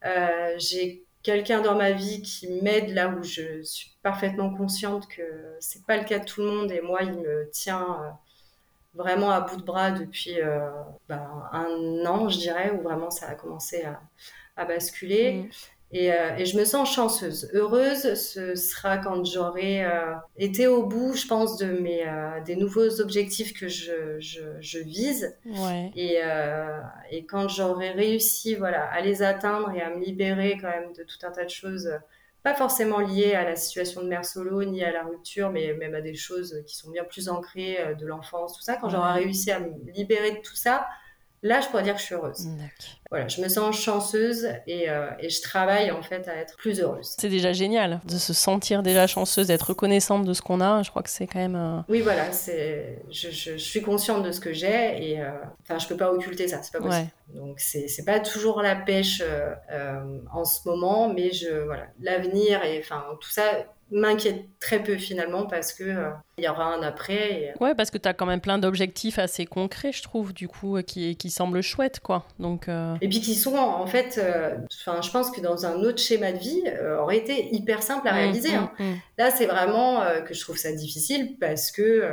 [0.07, 5.57] Euh, j'ai quelqu'un dans ma vie qui m'aide là où je suis parfaitement consciente que
[5.61, 8.18] c'est pas le cas de tout le monde et moi il me tient
[8.95, 10.71] vraiment à bout de bras depuis euh,
[11.09, 14.01] ben, un an, je dirais, où vraiment ça a commencé à,
[14.57, 15.49] à basculer.
[15.93, 17.51] Et, euh, et, je me sens chanceuse.
[17.53, 22.05] Heureuse, ce sera quand j'aurai euh, été au bout, je pense, de mes,
[22.45, 25.36] des nouveaux objectifs que je, je, je vise.
[25.45, 25.91] Ouais.
[25.97, 26.20] Et,
[27.11, 31.03] et quand j'aurai réussi voilà, à les atteindre et à me libérer quand même de
[31.03, 31.91] tout un tas de choses
[32.43, 35.95] pas forcément lié à la situation de mère solo ni à la rupture, mais même
[35.95, 38.76] à des choses qui sont bien plus ancrées euh, de l'enfance, tout ça.
[38.76, 40.86] Quand j'aurai réussi à me libérer de tout ça,
[41.43, 42.47] là, je pourrais dire que je suis heureuse.
[43.11, 46.80] Voilà, je me sens chanceuse et, euh, et, je travaille en fait à être plus
[46.80, 47.14] heureuse.
[47.18, 50.82] C'est déjà génial de se sentir déjà chanceuse, d'être reconnaissante de ce qu'on a.
[50.82, 51.57] Je crois que c'est quand même.
[51.57, 53.03] Euh, oui, voilà, c'est.
[53.11, 55.22] Je, je, suis consciente de ce que j'ai et
[55.62, 57.11] enfin, je peux pas occulter ça, c'est pas possible.
[57.34, 59.22] Donc c'est c'est pas toujours la pêche
[60.32, 65.47] en ce moment, mais je voilà, l'avenir et enfin tout ça m'inquiète très peu finalement
[65.47, 67.43] parce que euh, il y aura un après.
[67.43, 67.51] Et...
[67.51, 70.49] Euh, ouais, parce que tu as quand même plein d'objectifs assez concrets, je trouve, du
[70.49, 72.24] coup, euh, qui, qui semblent chouettes, quoi.
[72.38, 72.68] Donc,
[73.01, 74.20] Et puis qui sont, en fait,
[74.80, 76.62] enfin, je pense que dans un autre schéma de vie,
[77.01, 78.55] aurait été hyper simple à mmh, réaliser.
[78.55, 78.72] Hein.
[78.78, 78.97] Mmh, mmh.
[79.18, 82.09] Là, c'est vraiment que je trouve ça difficile parce que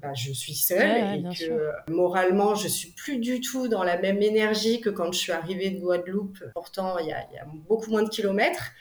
[0.00, 4.22] bah, je suis seule et que moralement, je suis plus du tout dans la même
[4.22, 6.38] énergie que quand je suis arrivée de Guadeloupe.
[6.54, 7.26] Pourtant, il y a
[7.68, 8.72] beaucoup moins de kilomètres.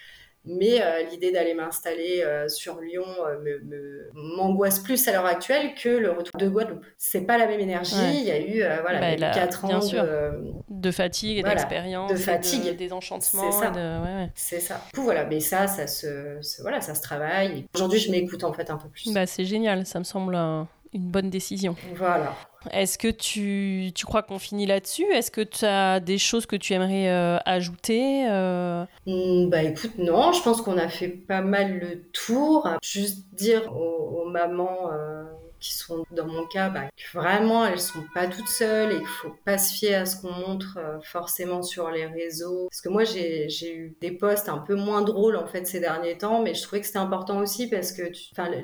[0.51, 5.89] Mais euh, l'idée d'aller m'installer euh, sur Lyon euh, m'angoisse plus à l'heure actuelle que
[5.89, 6.83] le retour de Guadeloupe.
[6.97, 7.95] C'est pas la même énergie.
[8.15, 10.53] Il y a eu voilà bah, 4 ans de...
[10.69, 10.91] de...
[10.91, 12.77] fatigue et d'expérience, de fatigue, et de...
[12.77, 13.51] désenchantement.
[13.51, 13.71] C'est ça.
[13.71, 14.81] Ouais, C'est ça.
[14.91, 17.67] Du coup, voilà, mais ça, ça se, voilà, ça se travaille.
[17.75, 19.13] Aujourd'hui, je m'écoute en fait un peu plus.
[19.13, 19.85] Bah, c'est génial.
[19.85, 21.75] Ça me semble une bonne décision.
[21.95, 22.35] Voilà.
[22.71, 25.05] Est-ce que tu, tu crois qu'on finit là-dessus?
[25.13, 28.85] Est-ce que tu as des choses que tu aimerais euh, ajouter euh?
[29.05, 32.67] mmh, Bah écoute, non, je pense qu'on a fait pas mal le tour.
[32.81, 35.18] Juste dire aux, mamans euh,
[35.59, 39.35] qui sont dans mon cas, bah, vraiment elles sont pas toutes seules et qu'il faut
[39.45, 42.67] pas se fier à ce qu'on montre euh, forcément sur les réseaux.
[42.69, 46.17] Parce que moi j'ai eu des posts un peu moins drôles en fait ces derniers
[46.17, 48.03] temps, mais je trouvais que c'était important aussi parce que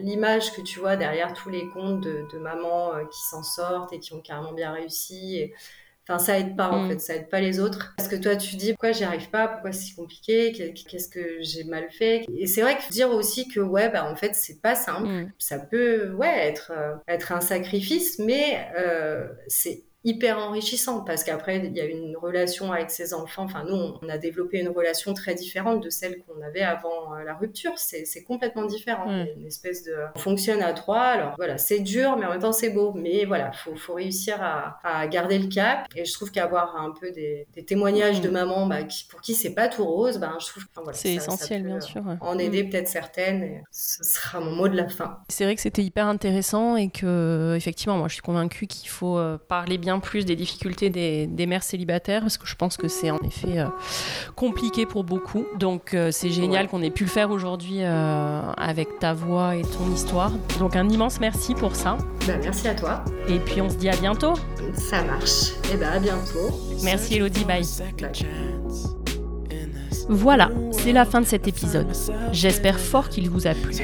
[0.01, 3.99] l'image que tu vois derrière tous les comptes de, mamans euh, qui s'en sortent et
[3.99, 5.51] qui ont carrément bien réussi.
[6.07, 6.89] Enfin, ça aide pas, en mm.
[6.89, 7.93] fait, ça aide pas les autres.
[7.97, 11.37] Parce que toi, tu dis, pourquoi j'y arrive pas, pourquoi c'est si compliqué, qu'est-ce que
[11.41, 12.25] j'ai mal fait?
[12.37, 15.07] Et c'est vrai que dire aussi que, ouais, bah, en fait, c'est pas simple.
[15.07, 15.31] Mm.
[15.39, 21.57] Ça peut, ouais, être, euh, être un sacrifice, mais euh, c'est hyper enrichissant parce qu'après
[21.57, 23.43] il y a une relation avec ses enfants.
[23.43, 27.23] Enfin, nous, on a développé une relation très différente de celle qu'on avait avant euh,
[27.23, 27.73] la rupture.
[27.77, 29.09] C'est complètement différent.
[29.09, 29.95] Une espèce de.
[30.15, 31.01] On fonctionne à trois.
[31.01, 32.93] Alors voilà, c'est dur, mais en même temps c'est beau.
[32.93, 35.87] Mais voilà, faut, faut réussir à, à, garder le cap.
[35.95, 39.33] Et je trouve qu'avoir un peu des, des témoignages de maman bah, qui, pour qui
[39.33, 42.03] c'est pas tout rose, ben je trouve que voilà, c'est essentiel, bien sûr.
[42.21, 42.69] En aider mm.
[42.69, 43.43] peut-être certaines.
[43.43, 45.17] Et ce sera mon mot de la fin.
[45.29, 49.17] C'est vrai que c'était hyper intéressant et que effectivement, moi, je suis convaincue qu'il faut
[49.17, 53.11] euh, parler bien plus des difficultés des, mères célibataires, parce que je pense que c'est
[53.11, 53.67] en effet euh,
[54.35, 55.45] compliqué pour beaucoup.
[55.57, 59.61] Donc euh, c'est génial qu'on ait pu le faire aujourd'hui euh, avec ta voix et
[59.61, 60.31] ton histoire.
[60.59, 61.97] Donc un immense merci pour ça.
[62.27, 63.03] Ben, merci à toi.
[63.27, 64.33] Et puis on se dit à bientôt.
[64.73, 65.51] Ça marche.
[65.65, 66.59] Et eh ben à bientôt.
[66.83, 67.63] Merci Elodie, bye.
[70.07, 71.87] Voilà, c'est la fin de cet épisode.
[72.31, 73.75] J'espère fort qu'il vous a plu.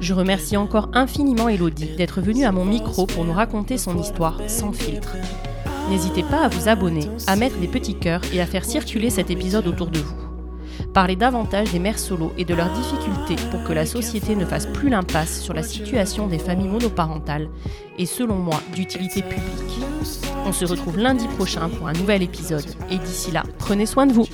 [0.00, 4.38] Je remercie encore infiniment Elodie d'être venue à mon micro pour nous raconter son histoire
[4.46, 5.16] sans filtre.
[5.88, 9.30] N'hésitez pas à vous abonner, à mettre des petits cœurs et à faire circuler cet
[9.30, 10.14] épisode autour de vous.
[10.92, 14.66] parler davantage des mères solo et de leurs difficultés pour que la société ne fasse
[14.66, 17.48] plus l'impasse sur la situation des familles monoparentales
[17.98, 19.84] est selon moi d'utilité publique.
[20.46, 24.12] On se retrouve lundi prochain pour un nouvel épisode et d'ici là, prenez soin de
[24.12, 24.26] vous.